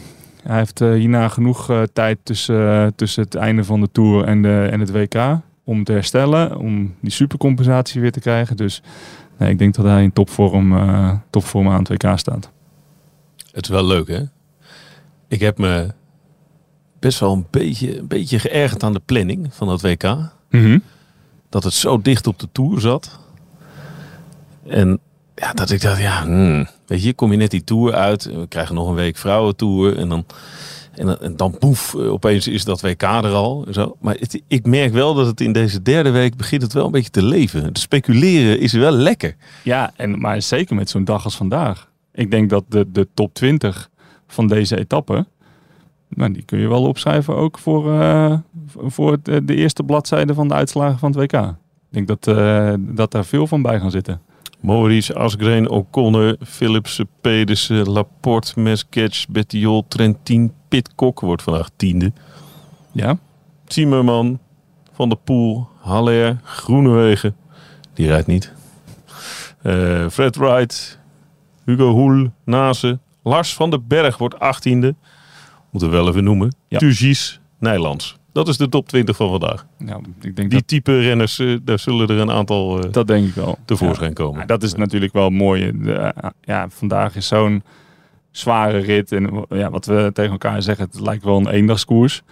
Hij 0.42 0.58
heeft 0.58 0.80
eh, 0.80 0.92
hierna 0.92 1.28
genoeg 1.28 1.70
eh, 1.70 1.82
tijd 1.92 2.18
tussen, 2.22 2.70
eh, 2.70 2.86
tussen 2.96 3.22
het 3.22 3.34
einde 3.34 3.64
van 3.64 3.80
de 3.80 3.88
Tour 3.92 4.24
en, 4.24 4.42
de, 4.42 4.68
en 4.70 4.80
het 4.80 4.90
WK... 4.90 5.38
om 5.64 5.84
te 5.84 5.92
herstellen, 5.92 6.56
om 6.56 6.94
die 7.00 7.10
supercompensatie 7.10 8.00
weer 8.00 8.12
te 8.12 8.20
krijgen. 8.20 8.56
Dus 8.56 8.82
nee, 9.38 9.50
ik 9.50 9.58
denk 9.58 9.74
dat 9.74 9.84
hij 9.84 10.02
in 10.02 10.12
topvorm, 10.12 10.76
eh, 10.76 11.12
topvorm 11.30 11.68
aan 11.68 11.84
het 11.84 11.88
WK 11.88 12.18
staat. 12.18 12.50
Het 13.52 13.64
is 13.64 13.68
wel 13.68 13.86
leuk, 13.86 14.08
hè? 14.08 14.22
Ik 15.28 15.40
heb 15.40 15.58
me 15.58 15.88
best 16.98 17.20
wel 17.20 17.32
een 17.32 17.46
beetje, 17.50 17.98
een 17.98 18.08
beetje 18.08 18.38
geërgerd 18.38 18.82
aan 18.82 18.92
de 18.92 19.02
planning 19.04 19.54
van 19.54 19.66
dat 19.66 19.80
WK. 19.80 20.16
Dat 21.48 21.64
het 21.64 21.72
zo 21.72 22.02
dicht 22.02 22.26
op 22.26 22.38
de 22.38 22.48
Tour 22.52 22.80
zat. 22.80 23.18
En 24.66 25.00
ja, 25.34 25.52
dat 25.52 25.70
ik 25.70 25.80
dacht, 25.80 26.00
ja, 26.00 26.22
hmm, 26.22 26.66
weet 26.90 27.02
je, 27.02 27.14
kom 27.14 27.30
je 27.30 27.36
net 27.36 27.50
die 27.50 27.64
Tour 27.64 27.94
uit. 27.94 28.24
We 28.24 28.46
krijgen 28.48 28.74
nog 28.74 28.88
een 28.88 28.94
week 28.94 29.16
vrouwentour. 29.16 29.96
En 29.96 30.08
dan, 30.08 30.24
en 30.94 31.06
dan, 31.06 31.18
en 31.18 31.36
dan 31.36 31.58
poef, 31.58 31.94
eh, 31.94 32.12
opeens 32.12 32.48
is 32.48 32.64
dat 32.64 32.80
WK 32.80 33.02
er 33.02 33.32
al. 33.32 33.66
Zo. 33.70 33.96
Maar 34.00 34.16
ik 34.48 34.66
merk 34.66 34.92
wel 34.92 35.14
dat 35.14 35.26
het 35.26 35.40
in 35.40 35.52
deze 35.52 35.82
derde 35.82 36.10
week 36.10 36.36
begint 36.36 36.62
het 36.62 36.72
wel 36.72 36.84
een 36.84 36.90
beetje 36.90 37.10
te 37.10 37.22
leven. 37.22 37.64
Het 37.64 37.78
speculeren 37.78 38.60
is 38.60 38.72
wel 38.72 38.92
lekker. 38.92 39.36
Ja, 39.62 39.92
en, 39.96 40.20
maar 40.20 40.42
zeker 40.42 40.76
met 40.76 40.90
zo'n 40.90 41.04
dag 41.04 41.24
als 41.24 41.36
vandaag. 41.36 41.90
Ik 42.12 42.30
denk 42.30 42.50
dat 42.50 42.64
de, 42.68 42.90
de 42.92 43.08
top 43.14 43.34
20 43.34 43.90
van 44.26 44.46
deze 44.46 44.78
etappe, 44.78 45.26
nou, 46.08 46.32
die 46.32 46.44
kun 46.44 46.58
je 46.58 46.68
wel 46.68 46.82
opschrijven 46.82 47.36
ook 47.36 47.58
voor, 47.58 48.00
eh, 48.00 48.38
voor 48.76 49.18
eh, 49.22 49.36
de 49.44 49.54
eerste 49.54 49.82
bladzijde 49.82 50.34
van 50.34 50.48
de 50.48 50.54
uitslagen 50.54 50.98
van 50.98 51.10
het 51.10 51.20
WK. 51.20 51.42
Ik 51.90 52.06
denk 52.06 52.06
dat, 52.06 52.24
dat 52.78 53.10
daar 53.10 53.24
veel 53.24 53.46
van 53.46 53.62
bij 53.62 53.80
gaan 53.80 53.90
zitten. 53.90 54.20
Maurice, 54.60 55.14
Asgreen, 55.14 55.68
O'Connor, 55.68 56.36
Philipsen, 56.44 57.08
Pedersen, 57.20 57.90
Laporte, 57.90 58.60
Mesketch, 58.60 59.28
Bettiol, 59.28 59.84
Trentin, 59.88 60.52
Pitcock 60.68 61.20
wordt 61.20 61.42
vandaag 61.42 61.70
tiende. 61.76 62.12
Ja, 62.92 63.18
Timmerman, 63.64 64.38
Van 64.92 65.08
der 65.08 65.18
Poel, 65.18 65.68
Haller, 65.80 66.40
Groenewegen. 66.44 67.36
Die 67.94 68.06
rijdt 68.06 68.26
niet. 68.26 68.52
Eh, 69.62 70.08
Fred 70.08 70.36
Wright, 70.36 70.98
Hugo 71.64 71.90
Hoel, 71.92 72.32
Nase, 72.44 72.98
Lars 73.22 73.54
van 73.54 73.70
den 73.70 73.86
Berg 73.86 74.18
wordt 74.18 74.38
achttiende. 74.38 74.94
Moeten 75.70 75.90
we 75.90 75.96
wel 75.96 76.08
even 76.08 76.24
noemen. 76.24 76.54
Ja. 76.68 76.78
Turgis, 76.78 77.40
Nijlands. 77.58 78.19
Dat 78.32 78.48
is 78.48 78.56
de 78.56 78.68
top 78.68 78.88
20 78.88 79.16
van 79.16 79.28
vandaag. 79.30 79.66
nou, 79.78 80.02
ik 80.20 80.36
denk 80.36 80.50
Die 80.50 80.58
dat, 80.58 80.68
type 80.68 81.00
renners, 81.00 81.38
eh, 81.38 81.56
daar 81.62 81.78
zullen 81.78 82.08
er 82.08 82.18
een 82.18 82.30
aantal 82.30 82.82
eh, 82.84 82.92
dat 82.92 83.06
denk 83.06 83.26
ik 83.28 83.34
wel. 83.34 83.58
tevoorschijn 83.64 84.12
komen. 84.14 84.40
Ja, 84.40 84.46
dat 84.46 84.62
is 84.62 84.74
natuurlijk 84.74 85.12
wel 85.12 85.30
mooi. 85.30 85.72
De, 85.82 85.92
eh, 85.92 86.30
ja, 86.42 86.66
vandaag 86.68 87.16
is 87.16 87.26
zo'n 87.26 87.62
zware 88.30 88.78
rit. 88.78 89.12
En 89.12 89.44
ja, 89.48 89.70
wat 89.70 89.86
we 89.86 90.10
tegen 90.14 90.30
elkaar 90.30 90.62
zeggen, 90.62 90.84
het 90.90 91.00
lijkt 91.00 91.24
wel 91.24 91.36
een 91.36 91.48
eendagskoers. 91.48 92.22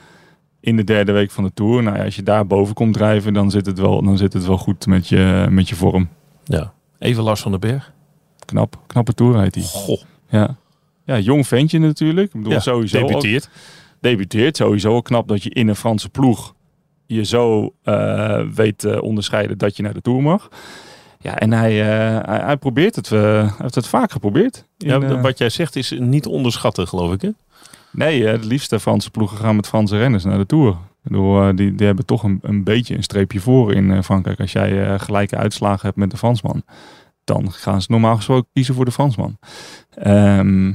In 0.60 0.76
de 0.76 0.84
derde 0.84 1.12
week 1.12 1.30
van 1.30 1.44
de 1.44 1.50
Tour. 1.54 1.82
Nou 1.82 1.96
ja, 1.96 2.04
als 2.04 2.16
je 2.16 2.22
daar 2.22 2.46
boven 2.46 2.74
komt 2.74 2.94
drijven, 2.94 3.32
dan 3.32 3.50
zit 3.50 3.66
het 3.66 3.78
wel, 3.78 4.02
dan 4.02 4.16
zit 4.18 4.32
het 4.32 4.46
wel 4.46 4.58
goed 4.58 4.86
met 4.86 5.08
je, 5.08 5.46
met 5.50 5.68
je 5.68 5.74
vorm. 5.74 6.08
Ja. 6.44 6.72
Even 6.98 7.22
Lars 7.22 7.40
van 7.40 7.50
den 7.50 7.60
Berg. 7.60 7.92
Knap, 8.44 8.78
knappe 8.86 9.14
Tour 9.14 9.40
heet 9.40 9.54
hij. 9.54 9.64
Goh, 9.64 10.02
Ja. 10.30 10.56
ja, 11.04 11.18
jong 11.18 11.46
ventje 11.46 11.78
natuurlijk. 11.78 12.26
Ik 12.26 12.32
bedoel, 12.32 12.52
ja, 12.52 12.60
sowieso 12.60 12.98
ook- 13.00 13.22
debuteert. 14.00 14.56
Sowieso 14.56 14.92
al 14.94 15.02
knap 15.02 15.28
dat 15.28 15.42
je 15.42 15.50
in 15.50 15.68
een 15.68 15.76
Franse 15.76 16.08
ploeg 16.08 16.54
je 17.06 17.24
zo 17.24 17.74
eh, 17.82 18.40
weet 18.54 18.78
te 18.78 19.02
onderscheiden 19.02 19.58
dat 19.58 19.76
je 19.76 19.82
naar 19.82 19.94
de 19.94 20.00
Tour 20.00 20.22
mag. 20.22 20.48
Ja, 21.20 21.38
en 21.38 21.52
hij, 21.52 21.80
eh, 21.80 22.26
hij, 22.26 22.38
hij 22.40 22.56
probeert 22.56 22.96
het. 22.96 23.12
eh, 23.12 23.20
hij 23.20 23.50
heeft 23.58 23.74
het 23.74 23.86
vaak 23.86 24.12
geprobeerd. 24.12 24.64
In, 24.78 24.88
Ja, 24.88 25.00
eh, 25.00 25.22
wat 25.22 25.38
jij 25.38 25.48
zegt 25.48 25.76
is 25.76 25.94
niet 25.98 26.26
onderschatten, 26.26 26.88
geloof 26.88 27.12
ik. 27.12 27.20
Hè? 27.22 27.30
Nee, 27.92 28.28
eh, 28.28 28.40
de 28.40 28.46
liefste 28.46 28.80
Franse 28.80 29.10
ploegen 29.10 29.36
gaan 29.38 29.56
met 29.56 29.66
Franse 29.66 29.98
renners 29.98 30.24
naar 30.24 30.38
de 30.38 30.46
Tour. 30.46 30.76
Bedoel, 31.02 31.40
eh, 31.42 31.56
die, 31.56 31.74
die 31.74 31.86
hebben 31.86 32.04
toch 32.06 32.22
een, 32.22 32.38
een 32.42 32.64
beetje 32.64 32.96
een 32.96 33.02
streepje 33.02 33.40
voor 33.40 33.72
in 33.74 33.90
eh, 33.90 34.02
Frankrijk. 34.02 34.40
Als 34.40 34.52
jij 34.52 34.86
eh, 34.86 34.98
gelijke 35.00 35.36
uitslagen 35.36 35.86
hebt 35.86 35.96
met 35.96 36.10
de 36.10 36.16
Fransman, 36.16 36.62
dan 37.24 37.52
gaan 37.52 37.82
ze 37.82 37.86
normaal 37.90 38.16
gesproken 38.16 38.48
kiezen 38.52 38.74
voor 38.74 38.84
de 38.84 38.92
Fransman. 38.92 39.38
Ehm, 39.94 40.72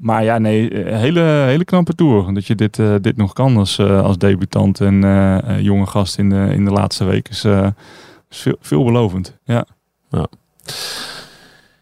maar 0.00 0.24
ja, 0.24 0.38
nee, 0.38 0.70
eh, 0.70 0.98
hele, 0.98 1.20
hele 1.20 1.64
knappe 1.64 1.94
Tour. 1.94 2.34
Dat 2.34 2.46
je 2.46 2.54
dit, 2.54 2.78
eh, 2.78 2.94
dit 3.00 3.16
nog 3.16 3.32
kan 3.32 3.56
als, 3.56 3.78
eh, 3.78 4.02
als 4.02 4.18
debutant 4.18 4.80
en 4.80 5.00
jonge 5.62 5.86
gast 5.86 6.18
in 6.18 6.28
de, 6.28 6.50
in 6.52 6.64
de 6.64 6.70
laatste 6.70 7.04
week 7.04 7.28
is, 7.28 7.44
is 8.28 8.38
veel, 8.38 8.56
veelbelovend. 8.60 9.38
Ja. 9.44 9.66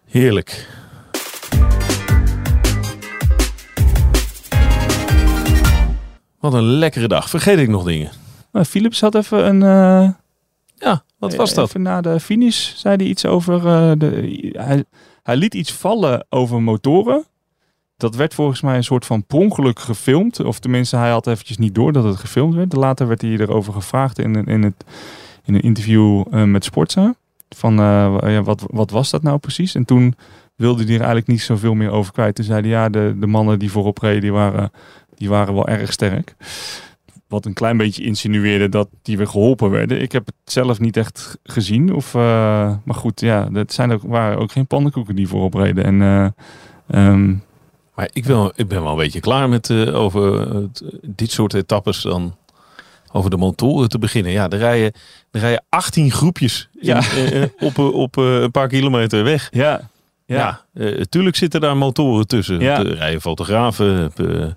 Heerlijk. 0.06 0.68
Wat 6.40 6.54
een 6.54 6.62
lekkere 6.62 7.08
dag. 7.08 7.30
Vergeet 7.30 7.58
ik 7.58 7.68
nog 7.68 7.84
dingen? 7.84 8.10
Philips 8.52 9.00
had 9.00 9.14
even 9.14 9.46
een... 9.46 9.60
Ja, 10.74 11.02
wat 11.18 11.34
was 11.34 11.54
dat? 11.54 11.68
Even 11.68 11.82
na 11.82 12.00
de 12.00 12.20
finish 12.20 12.74
zei 12.74 12.96
hij 12.96 13.06
iets 13.06 13.26
over. 13.26 13.62
de, 13.98 14.48
hij, 14.52 14.84
hij 15.22 15.36
liet 15.36 15.54
iets 15.54 15.72
vallen 15.72 16.26
over 16.28 16.62
motoren. 16.62 17.24
Dat 17.98 18.16
werd 18.16 18.34
volgens 18.34 18.60
mij 18.60 18.76
een 18.76 18.84
soort 18.84 19.06
van 19.06 19.24
prongeluk 19.24 19.78
gefilmd. 19.78 20.44
Of 20.44 20.58
tenminste, 20.58 20.96
hij 20.96 21.10
had 21.10 21.26
eventjes 21.26 21.58
niet 21.58 21.74
door 21.74 21.92
dat 21.92 22.04
het 22.04 22.16
gefilmd 22.16 22.54
werd. 22.54 22.72
Later 22.72 23.08
werd 23.08 23.22
hij 23.22 23.30
erover 23.30 23.72
gevraagd 23.72 24.18
in, 24.18 24.44
in, 24.44 24.62
het, 24.62 24.84
in 25.44 25.54
een 25.54 25.62
interview 25.62 26.24
eh, 26.30 26.42
met 26.42 26.64
Sportza. 26.64 27.14
Van 27.48 27.80
eh, 27.80 28.40
wat, 28.44 28.64
wat 28.70 28.90
was 28.90 29.10
dat 29.10 29.22
nou 29.22 29.38
precies? 29.38 29.74
En 29.74 29.84
toen 29.84 30.14
wilde 30.58 30.82
hij 30.82 30.92
er 30.92 30.98
eigenlijk 30.98 31.26
niet 31.26 31.40
zoveel 31.40 31.74
meer 31.74 31.90
over 31.90 32.12
kwijt. 32.12 32.34
Toen 32.34 32.44
zei 32.44 32.60
hij, 32.60 32.70
ja, 32.70 32.88
de, 32.88 33.16
de 33.18 33.26
mannen 33.26 33.58
die 33.58 33.70
voorop 33.70 33.98
reden, 33.98 34.20
die 34.20 34.32
waren, 34.32 34.70
die 35.14 35.28
waren 35.28 35.54
wel 35.54 35.68
erg 35.68 35.92
sterk. 35.92 36.34
Wat 37.28 37.46
een 37.46 37.52
klein 37.52 37.76
beetje 37.76 38.04
insinueerde 38.04 38.68
dat 38.68 38.88
die 39.02 39.16
weer 39.16 39.26
geholpen 39.26 39.70
werden. 39.70 40.00
Ik 40.00 40.12
heb 40.12 40.26
het 40.26 40.34
zelf 40.44 40.80
niet 40.80 40.96
echt 40.96 41.38
gezien. 41.42 41.94
Of, 41.94 42.14
eh, 42.14 42.20
maar 42.84 42.94
goed, 42.94 43.20
ja, 43.20 43.44
dat 43.44 43.72
zijn 43.72 44.00
waren 44.02 44.38
ook 44.38 44.52
geen 44.52 44.66
pannenkoeken 44.66 45.16
die 45.16 45.28
voorop 45.28 45.54
reden. 45.54 45.84
En 45.84 46.02
eh, 46.02 46.28
ehm, 46.86 47.34
Maar 47.98 48.08
ik, 48.12 48.24
wil, 48.24 48.52
ik 48.54 48.68
ben 48.68 48.82
wel 48.82 48.90
een 48.92 48.96
beetje 48.98 49.20
klaar 49.20 49.48
met 49.48 49.70
eh, 49.70 49.94
over 50.00 50.52
het- 50.54 50.82
dit 51.02 51.30
soort 51.30 51.54
etappes 51.54 52.00
dan. 52.02 52.36
Over 53.12 53.30
de 53.30 53.36
motoren 53.36 53.88
te 53.88 53.98
beginnen. 53.98 54.32
Ja, 54.32 54.48
er 54.48 54.58
rijden, 54.58 54.92
er 55.30 55.40
rijden 55.40 55.64
18 55.68 56.10
groepjes 56.10 56.68
Ja. 56.80 56.96
eh, 57.16 57.42
eh, 57.42 57.48
op, 57.58 57.78
eh, 57.78 57.92
op 57.92 58.16
eh, 58.18 58.40
een 58.40 58.50
paar 58.50 58.68
kilometer 58.68 59.24
weg. 59.24 59.48
ja, 59.52 59.88
Ja, 60.26 60.64
eh, 60.74 61.00
tuurlijk 61.08 61.36
zitten 61.36 61.60
daar 61.60 61.76
motoren 61.76 62.26
tussen. 62.26 62.60
Ja. 62.60 62.78
Er 62.78 62.94
rijden 62.94 63.20
fotografen, 63.20 64.12
eh, 64.16 64.42
eh, 64.44 64.50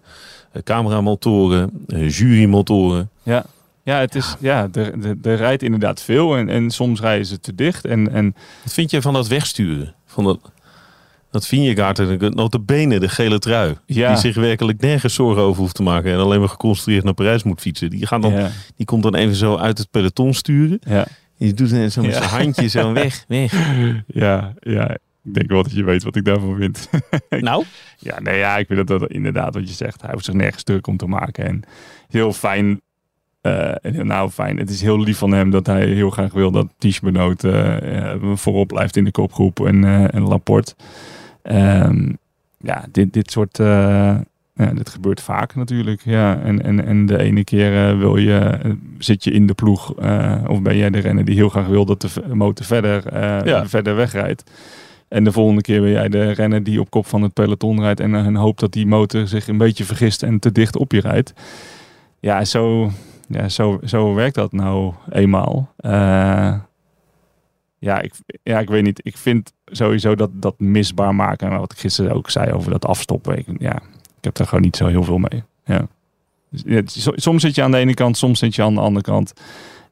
cameramotoren, 0.63 1.85
eh, 1.87 2.09
jurymotoren. 2.09 3.09
ja. 3.23 3.45
Ja, 3.83 3.97
het 3.99 4.15
is, 4.15 4.35
ja, 4.39 4.67
er, 4.73 4.93
er, 5.05 5.15
er 5.21 5.35
rijdt 5.35 5.63
inderdaad 5.63 6.01
veel 6.01 6.35
en, 6.37 6.49
en 6.49 6.69
soms 6.71 6.99
rijden 6.99 7.25
ze 7.25 7.39
te 7.39 7.55
dicht. 7.55 7.85
En, 7.85 8.11
en 8.13 8.35
Wat 8.63 8.73
vind 8.73 8.91
je 8.91 9.01
van 9.01 9.13
dat 9.13 9.27
wegsturen? 9.27 9.93
Van 10.05 10.23
dat, 10.23 10.39
dat 11.31 11.47
Vingegaard 11.47 11.99
en 11.99 12.31
notabene 12.35 12.99
de 12.99 13.09
gele 13.09 13.39
trui. 13.39 13.75
Ja. 13.85 14.07
Die 14.07 14.17
zich 14.17 14.35
werkelijk 14.35 14.81
nergens 14.81 15.13
zorgen 15.13 15.41
over 15.43 15.61
hoeft 15.61 15.75
te 15.75 15.83
maken. 15.83 16.11
En 16.11 16.17
alleen 16.19 16.39
maar 16.39 16.49
geconcentreerd 16.49 17.03
naar 17.03 17.13
Parijs 17.13 17.43
moet 17.43 17.61
fietsen. 17.61 17.89
Die, 17.89 18.07
gaan 18.07 18.21
dan, 18.21 18.31
ja, 18.33 18.49
die 18.75 18.85
komt 18.85 19.03
dan 19.03 19.15
even 19.15 19.35
zo 19.35 19.55
uit 19.57 19.77
het 19.77 19.91
peloton 19.91 20.33
sturen. 20.33 20.79
ja, 20.87 21.05
die 21.37 21.53
doet 21.53 21.69
dan 21.69 21.91
zo 21.91 22.01
met 22.01 22.13
zijn 22.15 22.29
handje 22.29 22.67
zo 22.67 22.93
weg. 23.03 23.25
weg. 23.27 23.53
ja, 24.07 24.53
ja. 24.59 24.97
Ik 25.23 25.33
denk 25.33 25.49
wel 25.49 25.63
dat 25.63 25.71
je 25.71 25.83
weet 25.83 26.03
wat 26.03 26.15
ik 26.15 26.25
daarvan 26.25 26.55
vind. 26.57 26.89
Nou? 27.29 27.63
Ja, 27.97 28.19
nee, 28.19 28.37
ja, 28.37 28.57
ik 28.57 28.67
vind 28.67 28.87
dat, 28.87 28.99
dat 28.99 29.11
inderdaad 29.11 29.53
wat 29.53 29.67
je 29.69 29.73
zegt. 29.75 30.01
Hij 30.01 30.09
hoeft 30.13 30.25
zich 30.25 30.33
nergens 30.33 30.63
druk 30.63 30.87
om 30.87 30.97
te 30.97 31.05
maken. 31.07 31.45
En 31.45 31.63
heel 32.09 32.33
fijn. 32.33 32.81
en 33.41 33.79
heel- 33.81 34.03
nou, 34.05 34.29
fijn. 34.29 34.57
Het 34.57 34.69
is 34.69 34.81
heel 34.81 34.99
lief 34.99 35.17
van 35.17 35.31
hem 35.31 35.49
dat 35.49 35.65
hij 35.65 35.85
heel 35.85 36.09
graag 36.09 36.33
wil 36.33 36.51
dat 36.51 36.67
Ties 36.77 36.99
Benoot 36.99 37.43
eh, 37.43 38.11
eh, 38.13 38.19
voorop 38.33 38.67
blijft 38.67 38.97
in 38.97 39.03
de 39.03 39.11
kopgroep 39.11 39.65
en, 39.65 39.83
en 40.11 40.21
Laporte. 40.27 40.75
Ehm, 41.43 42.09
ja, 42.57 42.85
dit, 42.91 43.13
dit 43.13 43.31
soort. 43.31 43.59
eh, 43.59 44.15
ja, 44.55 44.73
dit 44.73 44.89
gebeurt 44.89 45.21
vaak 45.21 45.55
natuurlijk. 45.55 46.01
Ja. 46.05 46.39
En, 46.39 46.63
en, 46.63 46.85
en 46.85 47.05
de 47.05 47.17
ene 47.17 47.43
keer 47.43 47.87
eh, 47.89 47.97
wil 47.97 48.17
je, 48.17 48.37
eh, 48.39 48.71
zit 48.97 49.23
je 49.23 49.31
in 49.31 49.47
de 49.47 49.53
ploeg. 49.53 49.89
of 50.47 50.61
ben 50.61 50.77
jij 50.77 50.89
de 50.89 50.99
renner 50.99 51.25
die 51.25 51.35
heel 51.35 51.49
graag 51.49 51.67
wil 51.67 51.85
dat 51.85 52.01
de 52.01 52.09
motor 52.35 52.65
verder, 52.65 53.17
Ja. 53.47 53.67
verder 53.67 53.95
wegrijdt. 53.95 54.51
En 55.07 55.23
de 55.23 55.31
volgende 55.31 55.61
keer 55.61 55.81
ben 55.81 55.89
jij 55.91 56.09
de 56.09 56.31
renner 56.31 56.63
die 56.63 56.79
op 56.79 56.89
kop 56.89 57.05
van 57.07 57.21
het 57.21 57.33
peloton 57.33 57.79
rijdt. 57.81 57.99
En, 57.99 58.15
en 58.15 58.35
hoopt 58.35 58.59
dat 58.59 58.71
die 58.73 58.87
motor 58.87 59.27
zich 59.27 59.47
een 59.47 59.57
beetje 59.57 59.83
vergist 59.85 60.23
en 60.23 60.39
te 60.39 60.51
dicht 60.51 60.75
op 60.77 60.91
je 60.91 60.99
rijdt. 61.01 61.33
Ja, 62.19 62.45
zo, 62.45 62.91
ja, 63.27 63.49
zo, 63.49 63.79
zo 63.85 64.13
werkt 64.13 64.35
dat 64.35 64.51
nou 64.51 64.93
eenmaal. 65.09 65.73
Ja, 67.81 68.01
ik, 68.01 68.13
ja, 68.43 68.59
ik 68.59 68.69
weet 68.69 68.83
niet. 68.83 68.99
Ik 69.03 69.17
vind 69.17 69.53
sowieso 69.65 70.15
dat, 70.15 70.29
dat 70.33 70.59
misbaar 70.59 71.15
maken. 71.15 71.51
En 71.51 71.59
wat 71.59 71.71
ik 71.71 71.79
gisteren 71.79 72.15
ook 72.15 72.29
zei 72.29 72.51
over 72.51 72.71
dat 72.71 72.85
afstoppen. 72.85 73.37
Ik, 73.37 73.45
ja, 73.59 73.75
ik 74.17 74.23
heb 74.23 74.35
daar 74.35 74.47
gewoon 74.47 74.63
niet 74.63 74.75
zo 74.75 74.87
heel 74.87 75.03
veel 75.03 75.17
mee. 75.17 75.43
Ja. 75.65 75.87
Dus, 76.49 77.09
soms 77.15 77.41
zit 77.41 77.55
je 77.55 77.63
aan 77.63 77.71
de 77.71 77.77
ene 77.77 77.93
kant, 77.93 78.17
soms 78.17 78.39
zit 78.39 78.55
je 78.55 78.63
aan 78.63 78.73
de 78.73 78.81
andere 78.81 79.05
kant. 79.05 79.33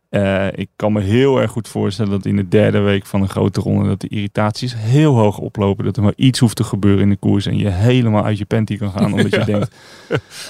Eh, 0.10 0.48
ik 0.52 0.70
kan 0.76 0.94
me 0.94 1.02
heel 1.02 1.42
erg 1.42 1.52
goed 1.52 1.68
voorstellen 1.68 2.12
dat 2.12 2.26
in 2.26 2.36
de 2.36 2.48
derde 2.48 2.80
week 2.80 3.06
van 3.06 3.22
een 3.22 3.30
grote 3.30 3.62
ronde 3.62 3.88
dat 3.88 4.02
de 4.02 4.08
irritaties 4.08 4.76
heel 4.78 5.16
hoog 5.16 5.38
oplopen. 5.38 5.86
Dat 5.86 5.98
er 5.98 6.04
maar 6.04 6.14
iets 6.16 6.40
hoeft 6.40 6.56
te 6.56 6.64
gebeuren 6.64 7.02
in 7.02 7.10
de 7.10 7.16
koers 7.16 7.46
en 7.46 7.58
je 7.58 7.70
helemaal 7.70 8.26
uit 8.26 8.38
je 8.38 8.46
panty 8.46 8.78
kan 8.78 8.92
gaan. 8.92 9.14
Omdat 9.14 9.32
je 9.32 9.44
denkt, 9.44 9.76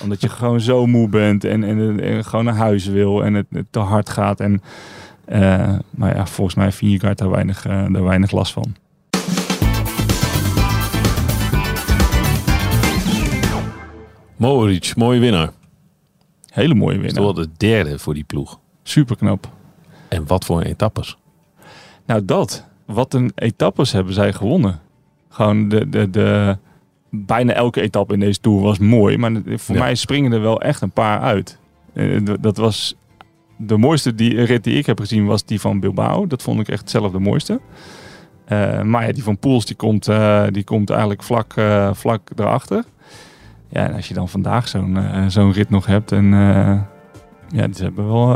omdat 0.04 0.22
je 0.22 0.30
gewoon 0.30 0.62
zo 0.62 0.86
moe 0.86 1.10
bent 1.10 1.44
en, 1.44 1.64
en, 1.64 2.00
en 2.00 2.26
gewoon 2.26 2.46
naar 2.46 2.56
huis 2.56 2.86
wil 2.86 3.24
en 3.24 3.34
het, 3.34 3.46
het 3.50 3.66
te 3.70 3.80
hard 3.80 4.10
gaat. 4.10 4.40
En, 4.40 4.62
maar 5.90 6.16
ja, 6.16 6.26
volgens 6.26 6.56
mij 6.56 6.66
heeft 6.66 6.78
Vingegaard 6.78 7.18
daar 7.18 7.30
weinig, 7.30 7.66
eh, 7.66 7.86
daar 7.92 8.04
weinig 8.04 8.32
last 8.32 8.54
van. 8.54 8.76
Mohoric, 14.38 14.94
mooie 14.96 15.20
winnaar. 15.20 15.52
Hele 16.50 16.74
mooie 16.74 16.96
toch 16.96 17.04
winnaar. 17.06 17.24
wel 17.24 17.34
de 17.34 17.50
derde 17.58 18.00
voor 18.00 18.14
die 18.14 18.24
ploeg. 18.24 18.60
Super 18.84 19.16
knap. 19.16 19.50
En 20.08 20.28
wat 20.28 20.46
voor 20.46 20.62
etappes. 20.62 21.18
Nou, 22.06 22.26
dat. 22.26 22.68
Wat 22.86 23.14
een 23.14 23.32
etappes 23.36 23.92
hebben 23.92 24.14
zij 24.14 24.34
gewonnen. 24.34 24.80
Gewoon 25.30 25.70
de, 25.70 25.90
de, 25.90 26.10
de, 26.10 26.58
bijna 27.10 27.54
elke 27.54 27.82
etappe 27.82 28.14
in 28.14 28.20
deze 28.20 28.40
Tour 28.40 28.62
was 28.62 28.78
mooi. 28.80 29.18
Maar 29.18 29.32
voor 29.46 29.76
Ja. 29.76 29.82
mij 29.82 29.96
springen 29.96 30.32
er 30.32 30.42
wel 30.42 30.62
echt 30.62 30.82
een 30.82 30.92
paar 30.92 31.20
uit. 31.20 31.58
Eh, 31.94 32.20
dat 32.40 32.58
was 32.58 32.96
de 33.62 33.78
mooiste 33.78 34.16
die, 34.16 34.44
rit 34.44 34.64
die 34.64 34.78
ik 34.78 34.86
heb 34.86 35.00
gezien 35.00 35.26
was 35.26 35.46
die 35.46 35.62
van 35.62 35.80
Bilbao. 35.80 36.28
Dat 36.28 36.42
vond 36.42 36.60
ik 36.60 36.68
echt 36.68 36.90
zelf 36.90 37.12
de 37.12 37.20
mooiste. 37.20 37.60
Eh, 38.46 38.82
maar 38.82 39.08
ja, 39.08 39.12
die 39.12 39.24
van 39.24 39.38
Poels 39.38 39.66
die 39.66 39.76
komt, 39.76 40.08
eh, 40.08 40.44
die 40.52 40.64
komt 40.64 40.90
eigenlijk 40.90 41.24
vlak, 41.24 41.54
eh, 41.54 41.90
vlak 41.94 42.30
erachter. 42.36 42.84
Ja, 43.70 43.88
en 43.88 43.94
als 43.94 44.08
je 44.08 44.14
dan 44.14 44.30
vandaag 44.30 44.68
zo'n 44.68 44.98
zo'n 45.28 45.52
rit 45.52 45.70
nog 45.70 45.86
hebt. 45.86 46.12
En 46.12 46.26
ja, 47.50 47.68
ze, 47.74 47.84
hebben 47.84 48.08
wel, 48.08 48.34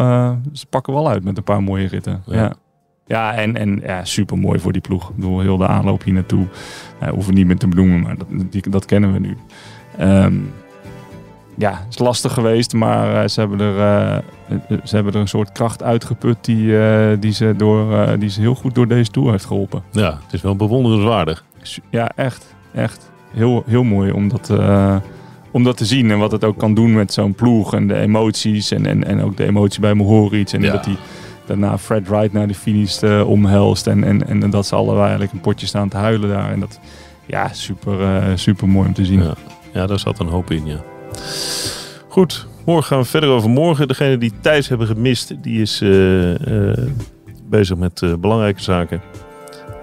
ze 0.53 0.65
pakken 0.65 0.93
wel 0.93 1.09
uit 1.09 1.23
met 1.23 1.38
een 1.38 1.43
paar 1.43 1.63
mooie 1.63 1.88
ritten. 1.88 2.23
Ja. 2.25 2.36
Ja, 2.36 2.53
ja. 3.05 3.33
en, 3.33 3.57
en 3.57 3.81
ja, 3.83 4.05
super 4.05 4.38
mooi 4.38 4.59
voor 4.59 4.71
die 4.71 4.81
ploeg. 4.81 5.09
Ik 5.09 5.15
bedoel, 5.15 5.39
heel 5.39 5.57
de 5.57 5.67
aanloop 5.67 6.03
hier 6.03 6.13
naartoe. 6.13 6.47
Hoeven 7.12 7.33
niet 7.33 7.47
meer 7.47 7.57
te 7.57 7.67
benoemen, 7.67 8.01
maar 8.01 8.17
dat, 8.17 8.27
die, 8.49 8.69
dat 8.69 8.86
kennen 8.86 9.13
we 9.13 9.19
nu. 9.19 9.38
Ehm, 9.97 10.33
ja, 11.57 11.71
het 11.71 11.89
is 11.89 11.99
lastig 11.99 12.33
geweest, 12.33 12.73
maar 12.73 13.21
eh, 13.23 13.27
ze, 13.29 13.39
hebben 13.39 13.59
er, 13.59 13.77
eh, 13.79 14.15
eh, 14.15 14.21
ze 14.83 14.95
hebben 14.95 15.13
er 15.13 15.19
een 15.19 15.27
soort 15.27 15.51
kracht 15.51 15.83
uitgeput 15.83 16.37
die, 16.41 16.77
die, 17.19 17.31
ze 17.31 17.53
door, 17.57 18.07
die 18.19 18.29
ze 18.29 18.41
heel 18.41 18.55
goed 18.55 18.75
door 18.75 18.87
deze 18.87 19.11
tour 19.11 19.31
heeft 19.31 19.45
geholpen. 19.45 19.83
Ja, 19.91 20.19
het 20.23 20.33
is 20.33 20.41
wel 20.41 20.55
bewonderenswaardig. 20.55 21.43
Ja, 21.89 22.11
echt. 22.15 22.55
Echt. 22.73 23.11
Heel, 23.31 23.63
heel 23.65 23.83
mooi 23.83 24.11
om 24.11 24.27
dat, 24.29 24.51
om 25.51 25.63
dat 25.63 25.77
te 25.77 25.85
zien. 25.85 26.11
En 26.11 26.17
wat 26.17 26.31
het 26.31 26.43
ook 26.43 26.57
kan 26.57 26.73
doen 26.73 26.93
met 26.93 27.13
zo'n 27.13 27.33
ploeg. 27.33 27.73
En 27.73 27.87
de 27.87 27.95
emoties. 27.95 28.71
En, 28.71 28.85
en, 28.85 29.03
en 29.03 29.21
ook 29.21 29.37
de 29.37 29.45
emotie 29.45 29.81
bij 29.81 29.93
Mohoric. 29.93 30.51
En 30.51 30.61
Ja. 30.61 30.71
dat 30.71 30.85
hij 30.85 30.95
daarna 31.45 31.77
Fred 31.77 32.07
Wright 32.07 32.33
naar 32.33 32.47
de 32.47 32.53
finish 32.53 33.03
omhelst. 33.25 33.87
En, 33.87 34.03
en, 34.03 34.41
en 34.43 34.49
dat 34.49 34.65
ze 34.67 34.75
allebei 34.75 35.01
eigenlijk 35.01 35.31
een 35.31 35.41
potje 35.41 35.67
staan 35.67 35.89
te 35.89 35.97
huilen 35.97 36.29
daar. 36.29 36.51
En 36.51 36.59
dat, 36.59 36.79
ja, 37.25 37.53
super, 37.53 38.23
super 38.39 38.67
mooi 38.69 38.87
om 38.87 38.93
te 38.93 39.05
zien. 39.05 39.23
Ja. 39.23 39.33
Ja, 39.73 39.87
daar 39.87 39.99
zat 39.99 40.19
een 40.19 40.27
hoop 40.27 40.51
in, 40.51 40.65
ja. 40.65 40.83
Goed, 42.08 42.47
morgen 42.65 42.86
gaan 42.86 42.99
we 42.99 43.06
verder 43.06 43.30
over 43.30 43.49
morgen. 43.49 43.88
Degene 43.88 44.17
die 44.17 44.34
Thijs 44.41 44.67
hebben 44.67 44.88
gemist, 44.88 45.43
die 45.43 45.62
is 45.62 45.82
eh, 45.82 46.69
eh, 46.71 46.78
bezig 47.49 47.78
met 47.78 48.02
eh, 48.02 48.13
belangrijke 48.13 48.62
zaken. 48.62 49.02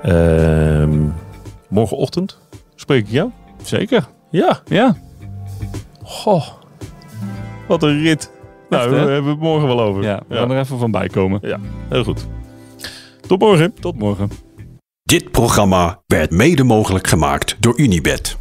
Ehm, 0.02 0.98
morgenochtend 1.68 2.38
spreek 2.74 3.00
ik 3.06 3.10
jou. 3.12 3.30
Zeker. 3.62 4.08
Ja, 4.30 4.60
Ja. 4.64 4.96
goh. 6.02 6.46
Wat 7.68 7.82
een 7.82 8.02
rit. 8.02 8.30
Nou, 8.68 8.82
Echt, 8.94 9.04
we 9.04 9.10
hebben 9.10 9.30
het 9.30 9.40
morgen 9.40 9.68
wel 9.68 9.80
over. 9.80 10.02
ja, 10.02 10.22
we 10.28 10.36
gaan 10.36 10.50
er 10.50 10.58
even 10.58 10.78
van 10.78 10.90
bij 10.90 11.08
komen. 11.08 11.40
heel 11.88 12.04
goed. 12.04 12.26
Tot 13.26 13.38
morgen. 13.40 13.74
Tot 13.80 13.98
morgen. 13.98 14.30
Dit 15.02 15.30
programma 15.30 16.02
werd 16.06 16.30
mede 16.30 16.64
mogelijk 16.64 17.06
gemaakt 17.06 17.56
door 17.60 17.78
Unibed. 17.80 18.38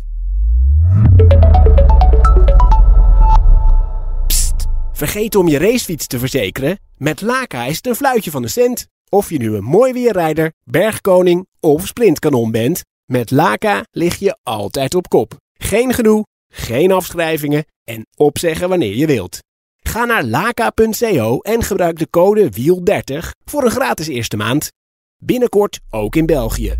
Vergeet 4.99 5.35
om 5.35 5.47
je 5.47 5.57
racefiets 5.57 6.07
te 6.07 6.19
verzekeren? 6.19 6.79
Met 6.97 7.21
Laka 7.21 7.65
is 7.65 7.75
het 7.75 7.87
een 7.87 7.95
fluitje 7.95 8.31
van 8.31 8.41
de 8.41 8.47
cent. 8.47 8.87
Of 9.09 9.29
je 9.29 9.37
nu 9.37 9.55
een 9.55 9.63
mooi 9.63 9.93
weerrijder, 9.93 10.53
bergkoning 10.63 11.47
of 11.59 11.87
sprintkanon 11.87 12.51
bent. 12.51 12.81
Met 13.05 13.31
Laka 13.31 13.83
lig 13.91 14.15
je 14.15 14.37
altijd 14.43 14.95
op 14.95 15.09
kop. 15.09 15.37
Geen 15.53 15.93
gedoe, 15.93 16.25
geen 16.53 16.91
afschrijvingen 16.91 17.65
en 17.83 18.07
opzeggen 18.15 18.69
wanneer 18.69 18.95
je 18.95 19.07
wilt. 19.07 19.39
Ga 19.79 20.05
naar 20.05 20.23
laka.co 20.23 21.39
en 21.39 21.63
gebruik 21.63 21.97
de 21.97 22.09
code 22.09 22.49
WIEL30 22.51 23.29
voor 23.45 23.63
een 23.63 23.71
gratis 23.71 24.07
eerste 24.07 24.37
maand. 24.37 24.71
Binnenkort 25.17 25.79
ook 25.89 26.15
in 26.15 26.25
België. 26.25 26.79